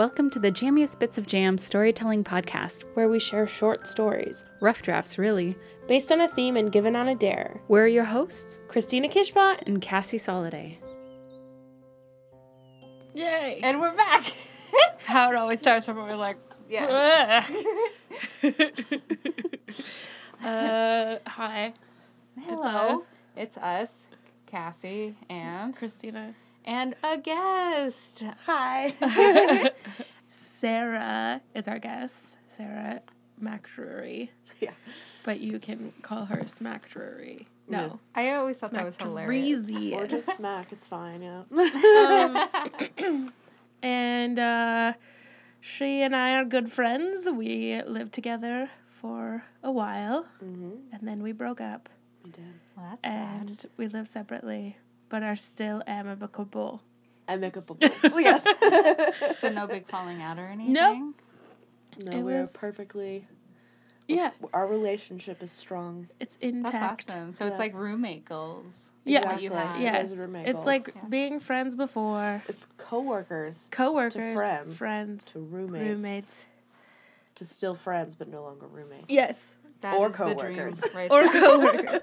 Welcome 0.00 0.30
to 0.30 0.38
the 0.38 0.50
Jammiest 0.50 0.98
Bits 0.98 1.18
of 1.18 1.26
Jam 1.26 1.58
storytelling 1.58 2.24
podcast, 2.24 2.84
where 2.94 3.10
we 3.10 3.18
share 3.18 3.46
short 3.46 3.86
stories 3.86 4.46
rough 4.62 4.80
drafts, 4.80 5.18
really. 5.18 5.58
based 5.88 6.10
on 6.10 6.22
a 6.22 6.28
theme 6.28 6.56
and 6.56 6.72
given 6.72 6.96
on 6.96 7.08
a 7.08 7.14
dare. 7.14 7.60
We're 7.68 7.86
your 7.86 8.04
hosts, 8.06 8.60
Christina 8.66 9.10
Kishbot. 9.10 9.60
and 9.66 9.82
Cassie 9.82 10.16
Soliday. 10.16 10.78
Yay! 13.12 13.60
And 13.62 13.78
we're 13.78 13.94
back. 13.94 14.24
That's 14.72 15.04
how 15.04 15.32
it 15.32 15.36
always 15.36 15.60
starts 15.60 15.86
when 15.86 15.96
we're 15.96 16.16
like, 16.16 16.38
Yeah. 16.66 17.44
uh, 20.42 21.18
hi, 21.26 21.74
hello. 22.40 22.56
It's 22.56 22.64
us. 22.64 23.02
It's 23.36 23.58
us, 23.58 24.06
Cassie, 24.46 25.16
and 25.28 25.76
Christina. 25.76 26.34
And 26.70 26.94
a 27.02 27.18
guest. 27.18 28.22
Hi. 28.46 28.94
Sarah 30.28 31.42
is 31.52 31.66
our 31.66 31.80
guest. 31.80 32.36
Sarah 32.46 33.02
McDrury. 33.42 34.28
Yeah. 34.60 34.70
But 35.24 35.40
you 35.40 35.58
can 35.58 35.92
call 36.02 36.26
her 36.26 36.46
Smack 36.46 36.88
Drury. 36.88 37.48
No. 37.66 37.98
I 38.14 38.34
always 38.34 38.58
thought 38.58 38.72
that 38.72 38.84
was 38.84 38.96
hilarious. 38.96 39.66
Smack 39.66 39.92
Or 40.00 40.06
just 40.06 40.36
smack 40.36 40.72
is 40.72 40.78
fine, 40.78 41.22
yeah. 41.22 41.42
Um, 43.10 43.32
and 43.82 44.38
uh, 44.38 44.92
she 45.60 46.02
and 46.02 46.14
I 46.14 46.34
are 46.34 46.44
good 46.44 46.70
friends. 46.70 47.28
We 47.28 47.82
lived 47.82 48.12
together 48.12 48.70
for 48.90 49.44
a 49.62 49.72
while, 49.72 50.26
mm-hmm. 50.44 50.72
and 50.92 51.08
then 51.08 51.22
we 51.22 51.32
broke 51.32 51.60
up, 51.60 51.88
We 52.24 52.30
did. 52.30 52.44
Well, 52.76 52.86
that's 52.90 53.02
sad. 53.14 53.40
and 53.40 53.66
we 53.76 53.86
live 53.88 54.08
separately, 54.08 54.76
but 55.10 55.22
are 55.22 55.36
still 55.36 55.82
amicable. 55.86 56.80
Amicable. 57.28 57.76
oh, 57.82 58.18
yes. 58.18 58.42
So 59.40 59.50
no 59.50 59.66
big 59.66 59.86
falling 59.86 60.22
out 60.22 60.38
or 60.38 60.46
anything. 60.46 60.72
Nope. 60.72 61.14
no, 62.02 62.12
It 62.12 62.22
we're 62.22 62.40
was- 62.40 62.52
perfectly. 62.52 63.26
Yeah, 64.08 64.32
Our 64.52 64.66
relationship 64.66 65.40
is 65.40 65.52
strong. 65.52 66.08
it's 66.18 66.34
That's 66.34 66.42
intact. 66.52 67.10
awesome. 67.12 67.32
So 67.34 67.46
it's 67.46 67.60
like 67.60 67.70
Yes. 67.70 67.80
roommate 67.80 68.24
goals. 68.24 68.90
Yeah. 69.04 69.24
What 69.24 69.40
you 69.40 69.50
Exactly. 69.50 69.84
had. 69.84 69.92
Yes, 69.94 70.10
guys 70.10 70.12
are 70.18 70.20
roommate 70.22 70.46
it's 70.48 70.54
goals. 70.56 70.66
like 70.66 70.82
Yeah. 70.96 71.04
being 71.08 71.38
friends 71.38 71.76
before, 71.76 72.42
It's 72.48 72.66
coworkers 72.76 73.68
coworkers, 73.70 74.34
friends. 74.34 74.76
friends, 74.76 75.24
to 75.26 75.38
roommates, 75.38 75.84
roommates. 75.84 76.44
to 77.36 77.44
still 77.44 77.76
friends 77.76 78.16
but 78.16 78.26
no 78.26 78.42
longer 78.42 78.66
roommates. 78.66 79.04
Yes, 79.08 79.54
That 79.82 79.96
Or 79.96 80.08
is 80.10 80.16
the 80.16 80.24
dream 80.34 80.36
coworkers. 80.56 80.82
right 80.94 81.10
or 81.10 81.32
there. 81.32 81.42
coworkers. 81.42 82.02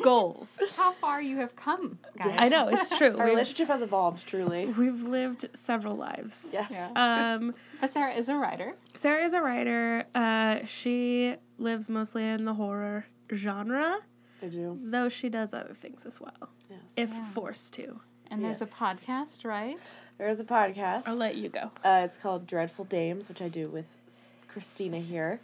Goals. 0.00 0.60
How 0.76 0.92
far 0.92 1.20
you 1.20 1.36
have 1.38 1.56
come, 1.56 1.98
guys. 2.18 2.26
Yes. 2.32 2.38
I 2.38 2.48
know 2.48 2.68
it's 2.68 2.96
true. 2.96 3.08
Our 3.16 3.24
We've, 3.24 3.34
relationship 3.34 3.68
has 3.68 3.82
evolved, 3.82 4.26
truly. 4.26 4.66
we've 4.66 5.02
lived 5.02 5.46
several 5.54 5.96
lives. 5.96 6.50
Yes. 6.52 6.68
Yeah. 6.70 6.90
Um, 7.34 7.54
But 7.80 7.90
Sarah 7.90 8.12
is 8.12 8.28
a 8.28 8.36
writer. 8.36 8.74
Sarah 8.94 9.24
is 9.24 9.32
a 9.32 9.40
writer. 9.42 10.04
Uh, 10.14 10.64
she 10.66 11.36
lives 11.58 11.88
mostly 11.88 12.24
in 12.26 12.44
the 12.44 12.54
horror 12.54 13.06
genre, 13.34 13.98
I 14.42 14.46
do. 14.46 14.78
though 14.82 15.08
she 15.08 15.28
does 15.28 15.52
other 15.52 15.74
things 15.74 16.06
as 16.06 16.20
well, 16.20 16.50
Yes. 16.70 16.78
if 16.96 17.10
Yeah. 17.10 17.24
forced 17.26 17.74
to. 17.74 18.00
And 18.30 18.44
there's 18.44 18.60
Yeah. 18.60 18.66
a 18.68 18.70
podcast, 18.70 19.44
right? 19.44 19.78
there 20.18 20.28
is 20.28 20.40
a 20.40 20.44
podcast. 20.44 21.02
I'll 21.06 21.14
let 21.16 21.36
you 21.36 21.48
go. 21.50 21.70
Uh, 21.84 22.00
it's 22.04 22.16
called 22.16 22.46
Dreadful 22.46 22.86
Dames, 22.86 23.28
which 23.28 23.42
I 23.42 23.48
do 23.48 23.68
with 23.68 24.38
Christina 24.48 24.98
here. 24.98 25.40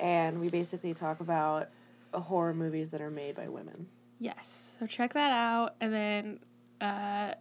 And 0.00 0.40
we 0.40 0.48
basically 0.48 0.94
talk 0.94 1.20
about 1.20 1.68
horror 2.12 2.54
movies 2.54 2.90
that 2.90 3.00
are 3.00 3.10
made 3.10 3.34
by 3.34 3.48
women. 3.48 3.86
Yes. 4.18 4.76
So 4.78 4.86
check 4.86 5.14
that 5.14 5.30
out. 5.30 5.74
And 5.80 5.92
then, 5.92 6.38
uh, 6.80 7.34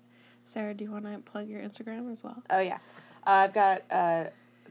Sarah, 0.46 0.74
do 0.74 0.84
you 0.84 0.92
want 0.92 1.06
to 1.06 1.20
plug 1.20 1.48
your 1.48 1.62
Instagram 1.62 2.12
as 2.12 2.24
well? 2.24 2.44
Oh 2.50 2.60
yeah, 2.60 2.80
uh, 3.26 3.30
I've 3.30 3.54
got 3.54 3.84
uh, 3.90 4.26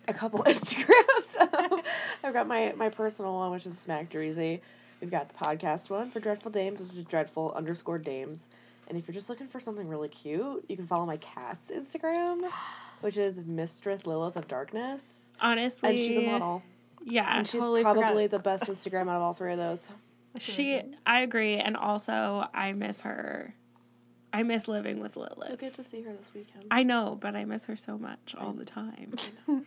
a 0.08 0.14
couple 0.14 0.40
Instagrams. 0.44 1.82
I've 2.22 2.32
got 2.32 2.46
my 2.46 2.74
my 2.76 2.88
personal 2.88 3.34
one, 3.34 3.50
which 3.52 3.66
is 3.66 3.78
Smack 3.78 4.10
Dreezy. 4.10 4.60
We've 5.00 5.10
got 5.10 5.28
the 5.28 5.34
podcast 5.34 5.90
one 5.90 6.10
for 6.10 6.20
Dreadful 6.20 6.50
Dames, 6.52 6.80
which 6.80 6.96
is 6.96 7.04
Dreadful 7.04 7.52
underscore 7.56 7.98
Dames. 7.98 8.48
And 8.88 8.98
if 8.98 9.06
you're 9.08 9.14
just 9.14 9.28
looking 9.28 9.48
for 9.48 9.58
something 9.58 9.88
really 9.88 10.08
cute, 10.08 10.64
you 10.68 10.76
can 10.76 10.86
follow 10.86 11.06
my 11.06 11.16
cat's 11.16 11.70
Instagram, 11.70 12.42
which 13.00 13.16
is 13.16 13.40
Mistress 13.40 14.06
Lilith 14.06 14.36
of 14.36 14.46
Darkness, 14.46 15.32
Honestly, 15.40 15.90
and 15.90 15.98
she's 15.98 16.16
a 16.16 16.20
model. 16.20 16.62
Yeah. 17.04 17.38
And 17.38 17.46
she's 17.46 17.60
totally 17.60 17.82
probably 17.82 18.24
forgot. 18.24 18.30
the 18.30 18.38
best 18.38 18.64
Instagram 18.64 19.02
out 19.02 19.16
of 19.16 19.22
all 19.22 19.32
three 19.32 19.52
of 19.52 19.58
those. 19.58 19.88
She, 20.38 20.80
I 21.04 21.20
agree, 21.20 21.56
and 21.56 21.76
also 21.76 22.46
I 22.54 22.72
miss 22.72 23.00
her. 23.00 23.54
I 24.32 24.42
miss 24.44 24.66
living 24.66 24.98
with 24.98 25.14
You'll 25.16 25.56
get 25.58 25.74
to 25.74 25.84
see 25.84 26.00
her 26.02 26.12
this 26.14 26.30
weekend. 26.34 26.64
I 26.70 26.84
know, 26.84 27.18
but 27.20 27.36
I 27.36 27.44
miss 27.44 27.66
her 27.66 27.76
so 27.76 27.98
much 27.98 28.34
all 28.38 28.54
the 28.54 28.64
time. 28.64 29.14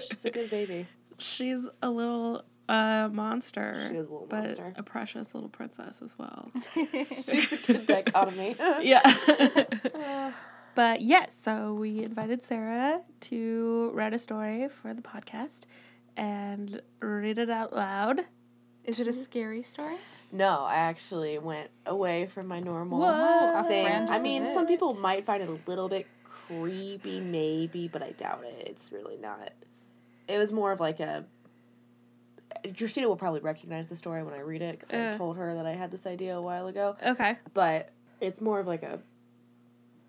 She's 0.00 0.24
a 0.24 0.30
good 0.30 0.48
baby. 0.48 0.86
She's 1.18 1.68
a 1.82 1.90
little 1.90 2.42
uh, 2.70 3.10
monster. 3.12 3.88
She 3.90 3.96
is 3.96 4.08
a 4.08 4.12
little 4.12 4.26
but 4.28 4.44
monster. 4.44 4.72
a 4.76 4.82
precious 4.82 5.34
little 5.34 5.50
princess 5.50 6.00
as 6.02 6.16
well. 6.18 6.50
She's 7.12 7.52
a 7.52 7.66
good 7.66 7.86
dichotomy. 7.86 8.56
yeah. 8.80 10.32
but 10.74 11.02
yes, 11.02 11.38
so 11.38 11.74
we 11.74 12.04
invited 12.04 12.42
Sarah 12.42 13.02
to 13.20 13.90
write 13.92 14.14
a 14.14 14.18
story 14.18 14.68
for 14.70 14.94
the 14.94 15.02
podcast 15.02 15.66
and 16.18 16.82
read 17.00 17.38
it 17.38 17.48
out 17.48 17.74
loud. 17.74 18.20
Is 18.84 19.00
it 19.00 19.06
a 19.06 19.12
scary 19.12 19.62
story? 19.62 19.96
No, 20.32 20.64
I 20.64 20.74
actually 20.76 21.38
went 21.38 21.70
away 21.86 22.26
from 22.26 22.46
my 22.48 22.60
normal 22.60 22.98
What? 22.98 23.66
thing. 23.68 23.86
I 23.86 24.18
mean, 24.18 24.44
did 24.44 24.52
some 24.52 24.66
people 24.66 24.94
might 24.94 25.24
find 25.24 25.42
it 25.42 25.48
a 25.48 25.58
little 25.70 25.88
bit 25.88 26.06
creepy, 26.24 27.20
maybe, 27.20 27.88
but 27.88 28.02
I 28.02 28.10
doubt 28.10 28.44
it. 28.44 28.66
It's 28.68 28.90
really 28.92 29.16
not. 29.16 29.52
It 30.26 30.36
was 30.38 30.52
more 30.52 30.72
of 30.72 30.80
like 30.80 31.00
a. 31.00 31.24
Christina 32.76 33.08
will 33.08 33.16
probably 33.16 33.40
recognize 33.40 33.88
the 33.88 33.96
story 33.96 34.22
when 34.22 34.34
I 34.34 34.40
read 34.40 34.62
it 34.62 34.78
because 34.78 34.92
Uh. 34.92 35.12
I 35.14 35.16
told 35.16 35.36
her 35.36 35.54
that 35.54 35.64
I 35.66 35.72
had 35.72 35.90
this 35.90 36.06
idea 36.06 36.36
a 36.36 36.42
while 36.42 36.66
ago. 36.66 36.96
Okay. 37.06 37.36
But 37.54 37.90
it's 38.20 38.40
more 38.40 38.58
of 38.60 38.66
like 38.66 38.82
a 38.82 39.00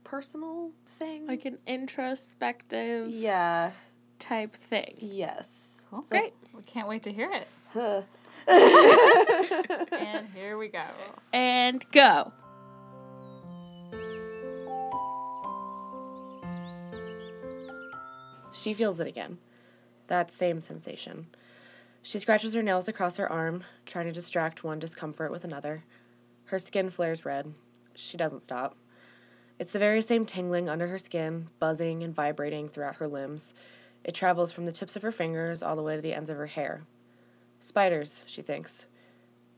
personal 0.03 0.71
thing. 0.97 1.27
Like 1.27 1.45
an 1.45 1.59
introspective 1.67 3.09
yeah. 3.09 3.71
Type 4.19 4.55
thing. 4.55 4.95
Yes. 4.99 5.85
Cool. 5.89 6.03
So- 6.03 6.09
Great. 6.17 6.33
We 6.53 6.61
can't 6.63 6.87
wait 6.87 7.03
to 7.03 7.11
hear 7.11 7.31
it. 7.31 7.47
Huh. 7.73 8.01
And 9.91 10.27
here 10.33 10.57
we 10.57 10.69
go. 10.69 10.83
And 11.33 11.83
go. 11.91 12.31
She 18.51 18.73
feels 18.73 18.99
it 18.99 19.07
again. 19.07 19.37
That 20.07 20.31
same 20.31 20.61
sensation. 20.61 21.27
She 22.01 22.19
scratches 22.19 22.53
her 22.53 22.63
nails 22.63 22.87
across 22.87 23.17
her 23.17 23.31
arm, 23.31 23.63
trying 23.85 24.05
to 24.07 24.11
distract 24.11 24.63
one 24.63 24.79
discomfort 24.79 25.31
with 25.31 25.43
another. 25.43 25.83
Her 26.45 26.57
skin 26.59 26.89
flares 26.89 27.25
red. 27.25 27.53
She 27.93 28.17
doesn't 28.17 28.43
stop. 28.43 28.75
It's 29.59 29.73
the 29.73 29.79
very 29.79 30.01
same 30.01 30.25
tingling 30.25 30.69
under 30.69 30.87
her 30.87 30.97
skin, 30.97 31.49
buzzing 31.59 32.01
and 32.01 32.15
vibrating 32.15 32.69
throughout 32.69 32.95
her 32.95 33.07
limbs. 33.07 33.53
It 34.09 34.15
travels 34.15 34.51
from 34.51 34.65
the 34.65 34.71
tips 34.71 34.95
of 34.95 35.03
her 35.03 35.11
fingers 35.11 35.61
all 35.61 35.75
the 35.75 35.83
way 35.83 35.95
to 35.95 36.01
the 36.01 36.15
ends 36.15 36.31
of 36.31 36.37
her 36.37 36.47
hair. 36.47 36.81
Spiders, 37.59 38.23
she 38.25 38.41
thinks. 38.41 38.87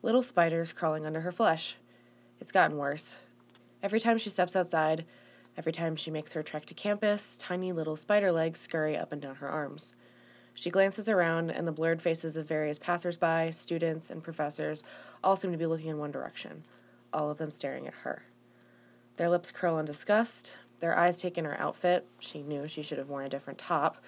Little 0.01 0.21
spiders 0.21 0.73
crawling 0.73 1.05
under 1.05 1.21
her 1.21 1.31
flesh. 1.31 1.77
It's 2.41 2.51
gotten 2.51 2.75
worse. 2.75 3.15
Every 3.81 4.01
time 4.01 4.17
she 4.17 4.29
steps 4.29 4.53
outside, 4.53 5.05
Every 5.57 5.71
time 5.71 5.95
she 5.95 6.11
makes 6.11 6.33
her 6.33 6.43
trek 6.43 6.65
to 6.65 6.73
campus, 6.73 7.37
tiny 7.37 7.71
little 7.71 7.95
spider 7.95 8.29
legs 8.29 8.59
scurry 8.59 8.97
up 8.97 9.13
and 9.13 9.21
down 9.21 9.35
her 9.35 9.47
arms. 9.47 9.95
She 10.53 10.69
glances 10.69 11.07
around, 11.07 11.49
and 11.49 11.65
the 11.65 11.71
blurred 11.71 12.01
faces 12.01 12.35
of 12.35 12.45
various 12.45 12.77
passersby, 12.77 13.53
students, 13.53 14.09
and 14.09 14.21
professors 14.21 14.83
all 15.23 15.37
seem 15.37 15.53
to 15.53 15.57
be 15.57 15.65
looking 15.65 15.89
in 15.89 15.97
one 15.97 16.11
direction, 16.11 16.65
all 17.13 17.31
of 17.31 17.37
them 17.37 17.51
staring 17.51 17.87
at 17.87 17.93
her. 18.03 18.23
Their 19.15 19.29
lips 19.29 19.51
curl 19.51 19.77
in 19.77 19.85
disgust, 19.85 20.55
their 20.79 20.97
eyes 20.97 21.17
take 21.17 21.37
in 21.37 21.45
her 21.45 21.59
outfit. 21.59 22.07
She 22.19 22.41
knew 22.41 22.67
she 22.67 22.81
should 22.81 22.97
have 22.97 23.07
worn 23.07 23.25
a 23.25 23.29
different 23.29 23.59
top. 23.59 24.03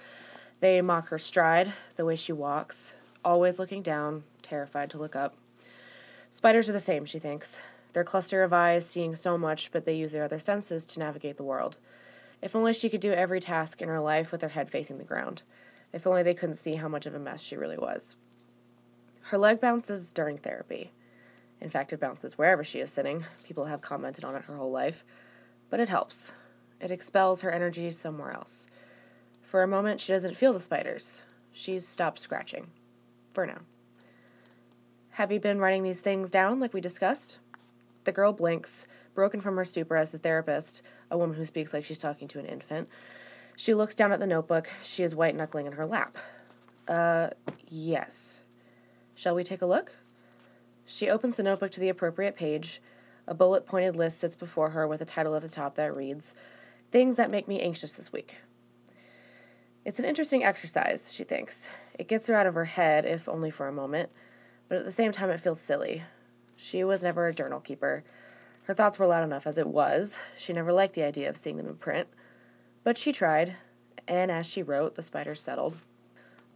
They 0.64 0.80
mock 0.80 1.10
her 1.10 1.18
stride, 1.18 1.74
the 1.98 2.06
way 2.06 2.16
she 2.16 2.32
walks, 2.32 2.96
always 3.22 3.60
looking 3.60 3.82
down, 3.82 4.24
terrified 4.42 4.90
to 4.92 4.98
look 4.98 5.14
up. 5.14 5.36
Spiders 6.32 6.70
are 6.70 6.72
the 6.72 6.80
same, 6.80 7.04
she 7.04 7.20
thinks. 7.20 7.60
Their 7.92 8.06
cluster 8.06 8.44
of 8.44 8.54
eyes 8.54 8.88
seeing 8.88 9.14
so 9.14 9.38
much, 9.38 9.74
but 9.74 9.84
they 9.84 9.94
use 9.94 10.14
their 10.14 10.24
other 10.24 10.40
senses 10.40 10.86
to 10.86 11.02
navigate 11.02 11.36
the 11.36 11.44
world. 11.44 11.76
If 12.42 12.56
only 12.56 12.72
she 12.72 12.90
could 12.90 13.02
do 13.02 13.12
every 13.12 13.42
task 13.42 13.82
in 13.82 13.90
her 13.90 14.00
life 14.00 14.32
with 14.32 14.42
her 14.42 14.48
head 14.48 14.70
facing 14.70 15.00
the 15.00 15.04
ground. 15.04 15.44
If 15.92 16.08
only 16.08 16.24
they 16.24 16.34
couldn't 16.34 16.56
see 16.56 16.76
how 16.76 16.88
much 16.88 17.06
of 17.06 17.14
a 17.14 17.20
mess 17.20 17.42
she 17.42 17.58
really 17.58 17.78
was. 17.78 18.16
Her 19.24 19.38
leg 19.38 19.60
bounces 19.60 20.14
during 20.14 20.38
therapy. 20.38 20.94
In 21.60 21.70
fact, 21.70 21.92
it 21.92 22.00
bounces 22.00 22.38
wherever 22.38 22.64
she 22.64 22.80
is 22.80 22.90
sitting. 22.90 23.26
People 23.44 23.66
have 23.66 23.82
commented 23.82 24.24
on 24.24 24.34
it 24.34 24.46
her 24.46 24.56
whole 24.56 24.72
life. 24.72 25.04
But 25.70 25.82
it 25.82 25.90
helps. 25.90 26.32
It 26.80 26.90
expels 26.90 27.42
her 27.42 27.52
energy 27.52 27.92
somewhere 27.92 28.32
else. 28.32 28.68
For 29.54 29.62
a 29.62 29.68
moment, 29.68 30.02
she 30.02 30.12
doesn't 30.12 30.36
feel 30.36 30.52
the 30.52 30.60
spiders. 30.60 31.22
She's 31.52 31.88
stopped 31.88 32.18
scratching. 32.18 32.72
For 33.36 33.46
now. 33.46 33.60
Have 35.12 35.32
you 35.32 35.40
been 35.40 35.60
writing 35.60 35.84
these 35.84 36.02
things 36.02 36.32
down 36.32 36.60
like 36.60 36.74
we 36.74 36.82
discussed? 36.82 37.38
The 38.06 38.12
girl 38.12 38.34
blinks, 38.34 38.88
broken 39.14 39.42
from 39.42 39.56
her 39.58 39.64
stupor 39.64 39.96
as 39.96 40.12
the 40.12 40.18
therapist, 40.18 40.82
a 41.12 41.20
woman 41.20 41.38
who 41.38 41.46
speaks 41.46 41.72
like 41.72 41.86
she's 41.86 42.00
talking 42.00 42.28
to 42.30 42.40
an 42.40 42.48
infant, 42.48 42.90
She 43.56 43.76
looks 43.76 43.94
down 43.94 44.12
at 44.12 44.20
the 44.20 44.26
notebook. 44.26 44.72
She 44.82 45.04
is 45.04 45.14
white 45.14 45.36
knuckling 45.36 45.68
in 45.68 45.74
her 45.74 45.86
lap. 45.86 46.18
Uh, 46.88 47.30
yes. 47.70 48.40
Shall 49.14 49.36
we 49.36 49.44
take 49.44 49.62
a 49.62 49.68
look? 49.68 49.98
She 50.84 51.12
opens 51.12 51.38
the 51.38 51.44
notebook 51.44 51.70
to 51.74 51.80
the 51.80 51.90
appropriate 51.90 52.36
page. 52.36 52.82
A 53.28 53.36
bullet 53.36 53.68
pointed 53.68 53.96
list 53.96 54.18
sits 54.18 54.36
before 54.36 54.72
her 54.72 54.88
with 54.88 55.02
a 55.02 55.06
title 55.06 55.36
at 55.36 55.44
the 55.44 55.48
top 55.48 55.76
that 55.76 55.96
reads, 55.96 56.34
Things 56.92 57.18
that 57.18 57.30
make 57.30 57.48
me 57.48 57.62
anxious 57.62 57.94
this 57.94 58.12
week. 58.12 58.38
It's 59.86 60.00
an 60.00 60.06
interesting 60.06 60.46
exercise, 60.46 61.14
she 61.14 61.26
thinks. 61.26 61.68
It 62.00 62.08
gets 62.08 62.28
her 62.28 62.36
out 62.36 62.48
of 62.48 62.56
her 62.56 62.66
head, 62.66 63.06
if 63.06 63.28
only 63.28 63.52
for 63.52 63.68
a 63.68 63.74
moment, 63.74 64.10
but 64.70 64.78
at 64.78 64.86
the 64.86 64.94
same 64.94 65.12
time 65.12 65.30
it 65.30 65.42
feels 65.42 65.60
silly. 65.60 66.04
She 66.56 66.86
was 66.86 67.04
never 67.04 67.28
a 67.28 67.34
journal 67.34 67.60
keeper. 67.60 68.06
Her 68.64 68.74
thoughts 68.74 68.98
were 68.98 69.08
loud 69.08 69.26
enough 69.26 69.46
as 69.46 69.58
it 69.58 69.68
was. 69.68 70.20
She 70.38 70.54
never 70.54 70.72
liked 70.72 70.96
the 70.96 71.04
idea 71.04 71.30
of 71.30 71.36
seeing 71.36 71.58
them 71.58 71.68
in 71.68 71.76
print. 71.76 72.08
But 72.86 72.98
she 72.98 73.12
tried, 73.12 73.58
and 74.08 74.32
as 74.32 74.46
she 74.46 74.64
wrote, 74.64 74.96
the 74.96 75.04
spiders 75.04 75.42
settled. 75.42 75.76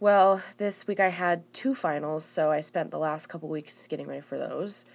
Well, 0.00 0.42
this 0.56 0.86
week 0.86 1.00
I 1.00 1.10
had 1.10 1.52
two 1.52 1.74
finals, 1.74 2.24
so 2.24 2.50
I 2.50 2.60
spent 2.60 2.90
the 2.90 2.98
last 2.98 3.26
couple 3.26 3.50
weeks 3.50 3.86
getting 3.88 4.06
ready 4.06 4.22
for 4.22 4.38
those. 4.38 4.86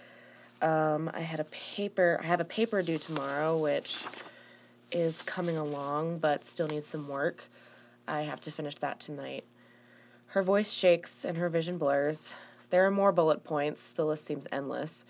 Um, 0.59 1.11
I 1.13 1.19
had 1.19 1.39
a 1.39 1.45
paper, 1.45 2.19
I 2.23 2.25
have 2.25 2.39
a 2.39 2.45
paper 2.45 2.81
due 2.81 2.97
tomorrow, 2.97 3.55
which 3.55 4.03
is 4.91 5.21
coming 5.21 5.57
along, 5.57 6.17
but 6.17 6.43
still 6.43 6.67
needs 6.67 6.87
some 6.87 7.07
work. 7.07 7.49
I 8.07 8.21
have 8.21 8.41
to 8.41 8.51
finish 8.51 8.75
that 8.75 8.99
tonight. 8.99 9.45
Her 10.27 10.43
voice 10.43 10.71
shakes 10.71 11.23
and 11.23 11.37
her 11.37 11.49
vision 11.49 11.77
blurs. 11.77 12.35
There 12.69 12.85
are 12.85 12.91
more 12.91 13.11
bullet 13.11 13.43
points. 13.43 13.93
The 13.93 14.05
list 14.05 14.25
seems 14.25 14.47
endless. 14.51 15.05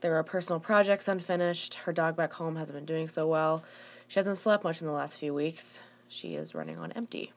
There 0.00 0.14
are 0.16 0.22
personal 0.22 0.60
projects 0.60 1.08
unfinished. 1.08 1.74
Her 1.74 1.92
dog 1.92 2.16
back 2.16 2.34
home 2.34 2.56
hasn't 2.56 2.76
been 2.76 2.84
doing 2.84 3.08
so 3.08 3.26
well. 3.26 3.64
She 4.06 4.18
hasn't 4.18 4.38
slept 4.38 4.64
much 4.64 4.80
in 4.80 4.86
the 4.86 4.92
last 4.92 5.18
few 5.18 5.34
weeks. 5.34 5.80
She 6.08 6.34
is 6.34 6.54
running 6.54 6.78
on 6.78 6.92
empty. 6.92 7.32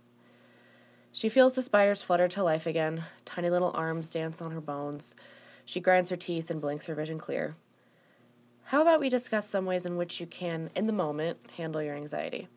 She 1.11 1.29
feels 1.29 1.53
the 1.53 1.61
spiders 1.63 2.01
flutter 2.01 2.27
to 2.27 2.43
life 2.43 2.67
again. 2.67 3.05
Tiny 3.25 3.49
little 3.49 3.71
arms 3.73 4.09
dance 4.09 4.41
on 4.41 4.51
her 4.51 4.61
bones. 4.61 5.15
She 5.65 5.79
grinds 5.79 6.09
her 6.11 6.15
teeth 6.15 6.51
and 6.51 6.61
blinks 6.61 6.85
her 6.85 6.93
vision 6.93 7.17
clear. 7.17 7.55
How 8.65 8.81
about 8.81 8.99
we 8.99 9.09
discuss 9.09 9.49
some 9.49 9.65
ways 9.65 9.85
in 9.85 9.97
which 9.97 10.19
you 10.19 10.27
can, 10.27 10.69
in 10.75 10.87
the 10.87 10.93
moment, 10.93 11.39
handle 11.57 11.81
your 11.81 11.95
anxiety? 11.95 12.49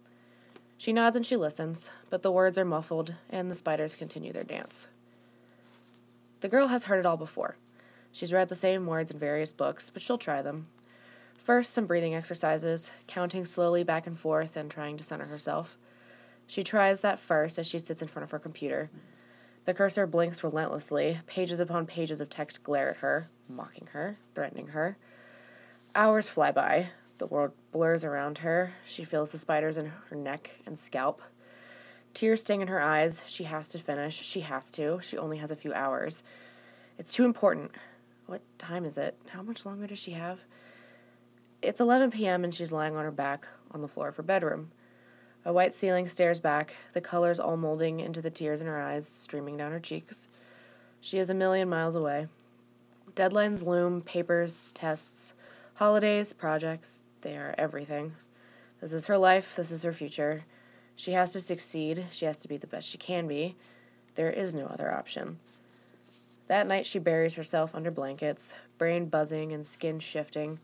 She 0.81 0.95
nods 0.95 1.15
and 1.15 1.27
she 1.27 1.37
listens, 1.37 1.91
but 2.09 2.23
the 2.23 2.33
words 2.33 2.57
are 2.57 2.65
muffled, 2.65 3.13
and 3.29 3.51
the 3.51 3.55
spiders 3.55 3.97
continue 3.97 4.33
their 4.33 4.45
dance. 4.45 4.89
The 6.41 6.49
girl 6.49 6.69
has 6.69 6.85
heard 6.85 7.01
it 7.01 7.05
all 7.05 7.19
before. 7.19 7.59
She's 8.13 8.33
read 8.33 8.49
the 8.49 8.57
same 8.57 8.87
words 8.87 9.11
in 9.11 9.19
various 9.19 9.53
books, 9.53 9.91
but 9.91 10.01
she'll 10.01 10.17
try 10.17 10.41
them. 10.41 10.69
First, 11.37 11.75
some 11.75 11.85
breathing 11.85 12.15
exercises, 12.15 12.93
counting 13.07 13.45
slowly 13.45 13.85
back 13.85 14.07
and 14.07 14.19
forth 14.19 14.57
and 14.57 14.71
trying 14.71 14.97
to 14.97 15.05
center 15.05 15.27
herself. 15.27 15.77
She 16.47 16.63
tries 16.63 17.03
that 17.03 17.19
first 17.19 17.59
as 17.59 17.67
she 17.67 17.79
sits 17.79 18.01
in 18.01 18.09
front 18.09 18.25
of 18.25 18.31
her 18.31 18.39
computer. 18.39 18.89
The 19.67 19.75
cursor 19.75 20.07
blinks 20.07 20.43
relentlessly. 20.43 21.19
Pages 21.27 21.61
upon 21.61 21.85
pages 21.85 22.23
of 22.23 22.31
text 22.31 22.63
glare 22.63 22.93
at 22.93 22.97
her, 22.97 23.29
mocking 23.51 23.89
her, 23.89 24.17
threatening 24.35 24.69
her. 24.69 24.97
Hours 25.95 26.27
fly 26.27 26.51
by. 26.53 26.89
The 27.21 27.27
world 27.27 27.53
blurs 27.71 28.03
around 28.03 28.39
her. 28.39 28.73
She 28.87 29.05
feels 29.05 29.31
the 29.31 29.37
spiders 29.37 29.77
in 29.77 29.93
her 30.09 30.17
neck 30.17 30.59
and 30.65 30.79
scalp. 30.79 31.21
Tears 32.15 32.41
sting 32.41 32.63
in 32.63 32.69
her 32.69 32.81
eyes. 32.81 33.23
She 33.27 33.45
has 33.45 33.69
to 33.69 33.79
finish. 33.79 34.23
She 34.23 34.41
has 34.41 34.71
to. 34.71 35.01
She 35.03 35.19
only 35.19 35.37
has 35.37 35.51
a 35.51 35.57
few 35.57 35.75
hours. 35.75 36.23
It's 36.97 37.13
too 37.13 37.27
important. 37.27 37.73
What 38.25 38.41
time 38.57 38.87
is 38.87 38.97
it? 38.97 39.19
How 39.29 39.43
much 39.43 39.67
longer 39.67 39.87
does 39.87 39.99
she 39.99 40.13
have? 40.13 40.41
It's 41.61 41.79
11 41.79 42.11
p.m. 42.11 42.43
and 42.43 42.55
she's 42.55 42.73
lying 42.73 42.97
on 42.97 43.05
her 43.05 43.11
back 43.11 43.47
on 43.71 43.83
the 43.83 43.89
floor 43.89 44.09
of 44.09 44.17
her 44.17 44.23
bedroom. 44.23 44.71
A 45.45 45.53
white 45.53 45.75
ceiling 45.75 46.09
stares 46.09 46.41
back, 46.41 46.75
the 46.95 47.03
colors 47.03 47.39
all 47.39 47.59
molding 47.59 48.01
into 48.01 48.23
the 48.23 48.31
tears 48.31 48.63
in 48.63 48.67
her 48.67 48.81
eyes, 48.81 49.07
streaming 49.07 49.59
down 49.59 49.73
her 49.73 49.81
cheeks. 49.81 50.29
She 51.03 51.19
is 51.19 51.29
a 51.29 51.35
million 51.35 51.69
miles 51.69 51.95
away. 51.95 52.29
Deadlines 53.15 53.63
loom, 53.63 54.01
papers, 54.01 54.71
tests, 54.73 55.35
holidays, 55.75 56.33
projects, 56.33 57.05
they 57.23 57.37
are 57.37 57.55
everything. 57.59 58.15
This 58.81 58.93
is 58.93 59.07
her 59.07 59.19
life, 59.19 59.57
this 59.57 59.71
is 59.71 59.83
her 59.83 59.93
future. 59.93 60.45
She 60.97 61.13
has 61.13 61.33
to 61.33 61.41
succeed, 61.41 62.07
she 62.11 62.25
has 62.25 62.39
to 62.41 62.49
be 62.49 62.57
the 62.57 62.67
best 62.67 62.89
she 62.89 62.99
can 62.99 63.27
be. 63.27 63.57
There 64.15 64.31
is 64.31 64.55
no 64.55 64.67
other 64.67 64.93
option. 64.93 65.39
That 66.49 66.67
night, 66.67 66.85
she 66.85 66.99
buries 66.99 67.35
herself 67.35 67.75
under 67.75 67.91
blankets, 67.91 68.55
brain 68.77 69.07
buzzing 69.07 69.53
and 69.53 69.65
skin 69.65 70.01
shifting. 70.01 70.59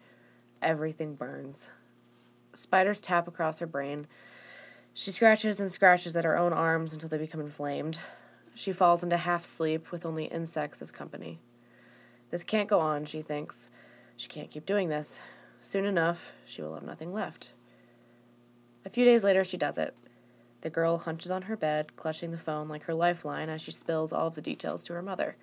Everything 0.60 1.14
burns. 1.14 1.68
Spiders 2.52 3.00
tap 3.00 3.28
across 3.28 3.60
her 3.60 3.66
brain. 3.66 4.08
She 4.94 5.12
scratches 5.12 5.60
and 5.60 5.70
scratches 5.70 6.16
at 6.16 6.24
her 6.24 6.36
own 6.38 6.52
arms 6.52 6.92
until 6.92 7.08
they 7.08 7.18
become 7.18 7.40
inflamed. 7.40 7.98
She 8.54 8.72
falls 8.72 9.02
into 9.02 9.18
half 9.18 9.44
sleep 9.44 9.92
with 9.92 10.06
only 10.06 10.24
insects 10.24 10.82
as 10.82 10.90
company. 10.90 11.38
This 12.30 12.42
can't 12.42 12.68
go 12.68 12.80
on, 12.80 13.04
she 13.04 13.22
thinks. 13.22 13.68
She 14.16 14.28
can't 14.28 14.50
keep 14.50 14.66
doing 14.66 14.88
this. 14.88 15.20
Soon 15.66 15.84
enough, 15.84 16.32
she 16.44 16.62
will 16.62 16.74
have 16.74 16.84
nothing 16.84 17.12
left. 17.12 17.50
A 18.84 18.88
few 18.88 19.04
days 19.04 19.24
later, 19.24 19.42
she 19.42 19.56
does 19.56 19.78
it. 19.78 19.96
The 20.60 20.70
girl 20.70 20.98
hunches 20.98 21.28
on 21.28 21.42
her 21.42 21.56
bed, 21.56 21.96
clutching 21.96 22.30
the 22.30 22.38
phone 22.38 22.68
like 22.68 22.84
her 22.84 22.94
lifeline 22.94 23.48
as 23.48 23.62
she 23.62 23.72
spills 23.72 24.12
all 24.12 24.28
of 24.28 24.36
the 24.36 24.40
details 24.40 24.84
to 24.84 24.92
her 24.92 25.02
mother. 25.02 25.34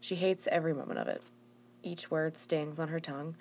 She 0.00 0.14
hates 0.14 0.46
every 0.52 0.72
moment 0.72 1.00
of 1.00 1.08
it. 1.08 1.22
Each 1.82 2.08
word 2.08 2.36
stings 2.36 2.78
on 2.78 2.86
her 2.86 3.00
tongue. 3.00 3.34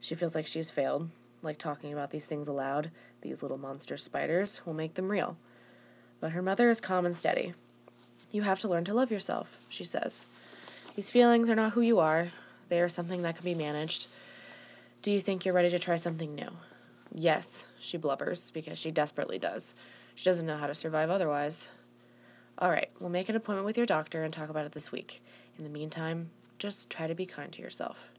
She 0.00 0.14
feels 0.14 0.34
like 0.34 0.46
she's 0.46 0.68
failed, 0.68 1.08
like 1.40 1.56
talking 1.56 1.94
about 1.94 2.10
these 2.10 2.26
things 2.26 2.46
aloud, 2.46 2.90
these 3.22 3.40
little 3.40 3.56
monster 3.56 3.96
spiders, 3.96 4.60
will 4.66 4.74
make 4.74 4.96
them 4.96 5.10
real. 5.10 5.38
But 6.20 6.32
her 6.32 6.42
mother 6.42 6.68
is 6.68 6.78
calm 6.78 7.06
and 7.06 7.16
steady. 7.16 7.54
You 8.30 8.42
have 8.42 8.58
to 8.58 8.68
learn 8.68 8.84
to 8.84 8.92
love 8.92 9.10
yourself, 9.10 9.56
she 9.70 9.84
says. 9.84 10.26
These 10.94 11.10
feelings 11.10 11.48
are 11.48 11.56
not 11.56 11.72
who 11.72 11.80
you 11.80 12.00
are, 12.00 12.32
they 12.68 12.82
are 12.82 12.90
something 12.90 13.22
that 13.22 13.36
can 13.36 13.46
be 13.46 13.54
managed. 13.54 14.08
Do 15.04 15.10
you 15.10 15.20
think 15.20 15.44
you're 15.44 15.52
ready 15.52 15.68
to 15.68 15.78
try 15.78 15.96
something 15.96 16.34
new? 16.34 16.48
Yes, 17.12 17.66
she 17.78 17.98
blubbers, 17.98 18.50
because 18.50 18.78
she 18.78 18.90
desperately 18.90 19.38
does. 19.38 19.74
She 20.14 20.24
doesn't 20.24 20.46
know 20.46 20.56
how 20.56 20.66
to 20.66 20.74
survive 20.74 21.10
otherwise. 21.10 21.68
All 22.56 22.70
right, 22.70 22.88
we'll 22.98 23.10
make 23.10 23.28
an 23.28 23.36
appointment 23.36 23.66
with 23.66 23.76
your 23.76 23.84
doctor 23.84 24.24
and 24.24 24.32
talk 24.32 24.48
about 24.48 24.64
it 24.64 24.72
this 24.72 24.90
week. 24.90 25.22
In 25.58 25.64
the 25.64 25.68
meantime, 25.68 26.30
just 26.58 26.88
try 26.88 27.06
to 27.06 27.14
be 27.14 27.26
kind 27.26 27.52
to 27.52 27.60
yourself. 27.60 28.12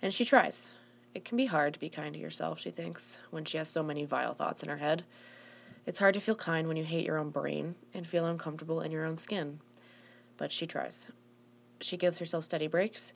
And 0.00 0.14
she 0.14 0.24
tries. 0.24 0.70
It 1.14 1.26
can 1.26 1.36
be 1.36 1.44
hard 1.44 1.74
to 1.74 1.80
be 1.80 1.90
kind 1.90 2.14
to 2.14 2.20
yourself, 2.20 2.58
she 2.58 2.70
thinks, 2.70 3.18
when 3.28 3.44
she 3.44 3.58
has 3.58 3.68
so 3.68 3.82
many 3.82 4.06
vile 4.06 4.32
thoughts 4.32 4.62
in 4.62 4.70
her 4.70 4.78
head. 4.78 5.04
It's 5.84 5.98
hard 5.98 6.14
to 6.14 6.20
feel 6.20 6.36
kind 6.36 6.68
when 6.68 6.78
you 6.78 6.84
hate 6.84 7.04
your 7.04 7.18
own 7.18 7.28
brain 7.28 7.74
and 7.92 8.06
feel 8.06 8.24
uncomfortable 8.24 8.80
in 8.80 8.92
your 8.92 9.04
own 9.04 9.18
skin. 9.18 9.60
But 10.38 10.52
she 10.52 10.66
tries. 10.66 11.08
She 11.82 11.98
gives 11.98 12.16
herself 12.16 12.44
steady 12.44 12.66
breaks. 12.66 13.12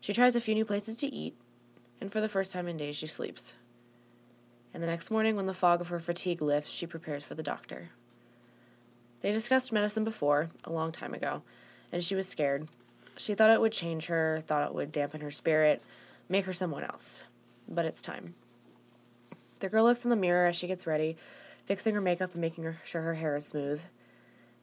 She 0.00 0.12
tries 0.12 0.36
a 0.36 0.40
few 0.40 0.54
new 0.54 0.64
places 0.64 0.96
to 0.98 1.12
eat, 1.12 1.34
and 2.00 2.12
for 2.12 2.20
the 2.20 2.28
first 2.28 2.52
time 2.52 2.68
in 2.68 2.76
days, 2.76 2.96
she 2.96 3.06
sleeps. 3.06 3.54
And 4.72 4.82
the 4.82 4.86
next 4.88 5.10
morning, 5.10 5.36
when 5.36 5.46
the 5.46 5.54
fog 5.54 5.80
of 5.80 5.88
her 5.88 6.00
fatigue 6.00 6.42
lifts, 6.42 6.70
she 6.70 6.86
prepares 6.86 7.22
for 7.22 7.34
the 7.34 7.42
doctor. 7.42 7.90
They 9.20 9.32
discussed 9.32 9.72
medicine 9.72 10.04
before, 10.04 10.50
a 10.64 10.72
long 10.72 10.92
time 10.92 11.14
ago, 11.14 11.42
and 11.92 12.02
she 12.02 12.14
was 12.14 12.28
scared. 12.28 12.68
She 13.16 13.34
thought 13.34 13.50
it 13.50 13.60
would 13.60 13.72
change 13.72 14.06
her, 14.06 14.42
thought 14.46 14.66
it 14.68 14.74
would 14.74 14.92
dampen 14.92 15.20
her 15.20 15.30
spirit, 15.30 15.82
make 16.28 16.44
her 16.44 16.52
someone 16.52 16.84
else. 16.84 17.22
But 17.68 17.84
it's 17.84 18.02
time. 18.02 18.34
The 19.60 19.68
girl 19.68 19.84
looks 19.84 20.04
in 20.04 20.10
the 20.10 20.16
mirror 20.16 20.46
as 20.46 20.56
she 20.56 20.66
gets 20.66 20.86
ready, 20.86 21.16
fixing 21.64 21.94
her 21.94 22.00
makeup 22.00 22.32
and 22.32 22.40
making 22.40 22.64
her 22.64 22.76
sure 22.84 23.02
her 23.02 23.14
hair 23.14 23.36
is 23.36 23.46
smooth. 23.46 23.82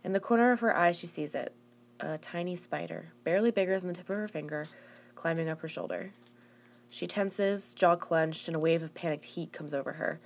In 0.03 0.11
the 0.11 0.19
corner 0.19 0.51
of 0.51 0.59
her 0.59 0.75
eye, 0.75 0.91
she 0.91 1.07
sees 1.07 1.33
it 1.33 1.53
a 1.99 2.17
tiny 2.17 2.55
spider, 2.55 3.13
barely 3.23 3.51
bigger 3.51 3.79
than 3.79 3.87
the 3.87 3.93
tip 3.93 4.09
of 4.09 4.15
her 4.15 4.27
finger, 4.27 4.65
climbing 5.15 5.47
up 5.47 5.61
her 5.61 5.69
shoulder. 5.69 6.11
She 6.93 7.07
tenses, 7.07 7.73
jaw 7.73 7.95
clenched, 7.95 8.49
and 8.49 8.55
a 8.55 8.59
wave 8.59 8.83
of 8.83 8.93
panicked 8.93 9.23
heat 9.23 9.53
comes 9.53 9.73
over 9.73 9.93
her. 9.93 10.19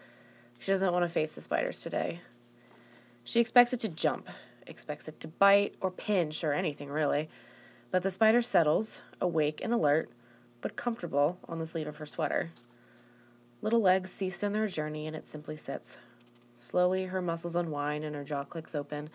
She 0.57 0.71
doesn't 0.71 0.91
want 0.91 1.03
to 1.03 1.09
face 1.09 1.31
the 1.31 1.39
spiders 1.39 1.79
today. 1.79 2.21
She 3.23 3.39
expects 3.39 3.71
it 3.71 3.79
to 3.81 3.87
jump, 3.87 4.27
expects 4.65 5.07
it 5.07 5.19
to 5.19 5.27
bite 5.27 5.75
or 5.79 5.91
pinch 5.91 6.43
or 6.43 6.53
anything 6.53 6.89
really. 6.89 7.29
But 7.91 8.01
the 8.01 8.09
spider 8.09 8.41
settles, 8.41 9.01
awake 9.21 9.61
and 9.63 9.71
alert, 9.71 10.09
but 10.59 10.75
comfortable 10.75 11.37
on 11.47 11.59
the 11.59 11.67
sleeve 11.67 11.87
of 11.87 11.97
her 11.97 12.05
sweater. 12.07 12.49
Little 13.61 13.81
legs 13.81 14.11
cease 14.11 14.41
in 14.41 14.53
their 14.53 14.67
journey 14.67 15.05
and 15.05 15.15
it 15.15 15.27
simply 15.27 15.57
sits. 15.57 15.97
Slowly, 16.55 17.05
her 17.05 17.21
muscles 17.21 17.55
unwind 17.55 18.03
and 18.03 18.15
her 18.15 18.23
jaw 18.23 18.43
clicks 18.43 18.73
open. 18.73 19.11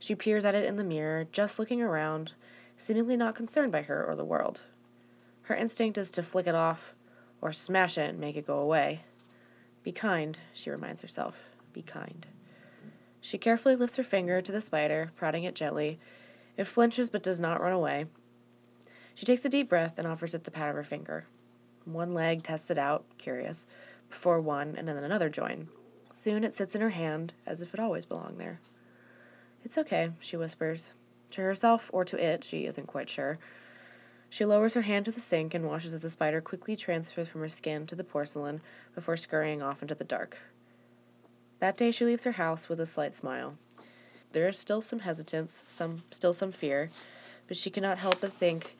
She 0.00 0.16
peers 0.16 0.44
at 0.44 0.56
it 0.56 0.64
in 0.64 0.76
the 0.76 0.84
mirror, 0.84 1.28
just 1.30 1.60
looking 1.60 1.80
around, 1.80 2.32
seemingly 2.76 3.16
not 3.16 3.36
concerned 3.36 3.70
by 3.70 3.82
her 3.82 4.04
or 4.04 4.16
the 4.16 4.24
world. 4.24 4.62
Her 5.48 5.54
instinct 5.54 5.96
is 5.96 6.10
to 6.10 6.22
flick 6.22 6.46
it 6.46 6.54
off 6.54 6.94
or 7.40 7.52
smash 7.52 7.96
it 7.96 8.10
and 8.10 8.20
make 8.20 8.36
it 8.36 8.46
go 8.46 8.58
away. 8.58 9.00
Be 9.82 9.92
kind, 9.92 10.38
she 10.52 10.68
reminds 10.68 11.00
herself. 11.00 11.48
Be 11.72 11.80
kind. 11.80 12.26
She 13.22 13.38
carefully 13.38 13.74
lifts 13.74 13.96
her 13.96 14.02
finger 14.02 14.42
to 14.42 14.52
the 14.52 14.60
spider, 14.60 15.10
prodding 15.16 15.44
it 15.44 15.54
gently. 15.54 15.98
It 16.58 16.66
flinches 16.66 17.08
but 17.08 17.22
does 17.22 17.40
not 17.40 17.62
run 17.62 17.72
away. 17.72 18.04
She 19.14 19.24
takes 19.24 19.42
a 19.46 19.48
deep 19.48 19.70
breath 19.70 19.94
and 19.96 20.06
offers 20.06 20.34
it 20.34 20.44
the 20.44 20.50
pat 20.50 20.68
of 20.68 20.74
her 20.74 20.84
finger. 20.84 21.24
One 21.86 22.12
leg 22.12 22.42
tests 22.42 22.70
it 22.70 22.76
out, 22.76 23.06
curious, 23.16 23.64
before 24.10 24.42
one 24.42 24.74
and 24.76 24.86
then 24.86 24.98
another 24.98 25.30
join. 25.30 25.68
Soon 26.12 26.44
it 26.44 26.52
sits 26.52 26.74
in 26.74 26.82
her 26.82 26.90
hand 26.90 27.32
as 27.46 27.62
if 27.62 27.72
it 27.72 27.80
always 27.80 28.04
belonged 28.04 28.38
there. 28.38 28.60
It's 29.64 29.78
okay, 29.78 30.10
she 30.20 30.36
whispers. 30.36 30.92
To 31.30 31.40
herself 31.40 31.88
or 31.90 32.04
to 32.04 32.22
it, 32.22 32.44
she 32.44 32.66
isn't 32.66 32.86
quite 32.86 33.08
sure. 33.08 33.38
She 34.30 34.44
lowers 34.44 34.74
her 34.74 34.82
hand 34.82 35.06
to 35.06 35.10
the 35.10 35.20
sink 35.20 35.54
and 35.54 35.66
watches 35.66 35.94
as 35.94 36.02
the 36.02 36.10
spider 36.10 36.40
quickly 36.40 36.76
transfers 36.76 37.28
from 37.28 37.40
her 37.40 37.48
skin 37.48 37.86
to 37.86 37.94
the 37.94 38.04
porcelain 38.04 38.60
before 38.94 39.16
scurrying 39.16 39.62
off 39.62 39.82
into 39.82 39.94
the 39.94 40.04
dark. 40.04 40.38
That 41.60 41.76
day 41.76 41.90
she 41.90 42.04
leaves 42.04 42.24
her 42.24 42.32
house 42.32 42.68
with 42.68 42.78
a 42.78 42.86
slight 42.86 43.14
smile. 43.14 43.56
There 44.32 44.46
is 44.48 44.58
still 44.58 44.80
some 44.80 45.00
hesitance, 45.00 45.64
some 45.66 46.02
still 46.10 46.34
some 46.34 46.52
fear, 46.52 46.90
but 47.46 47.56
she 47.56 47.70
cannot 47.70 47.98
help 47.98 48.20
but 48.20 48.32
think 48.32 48.76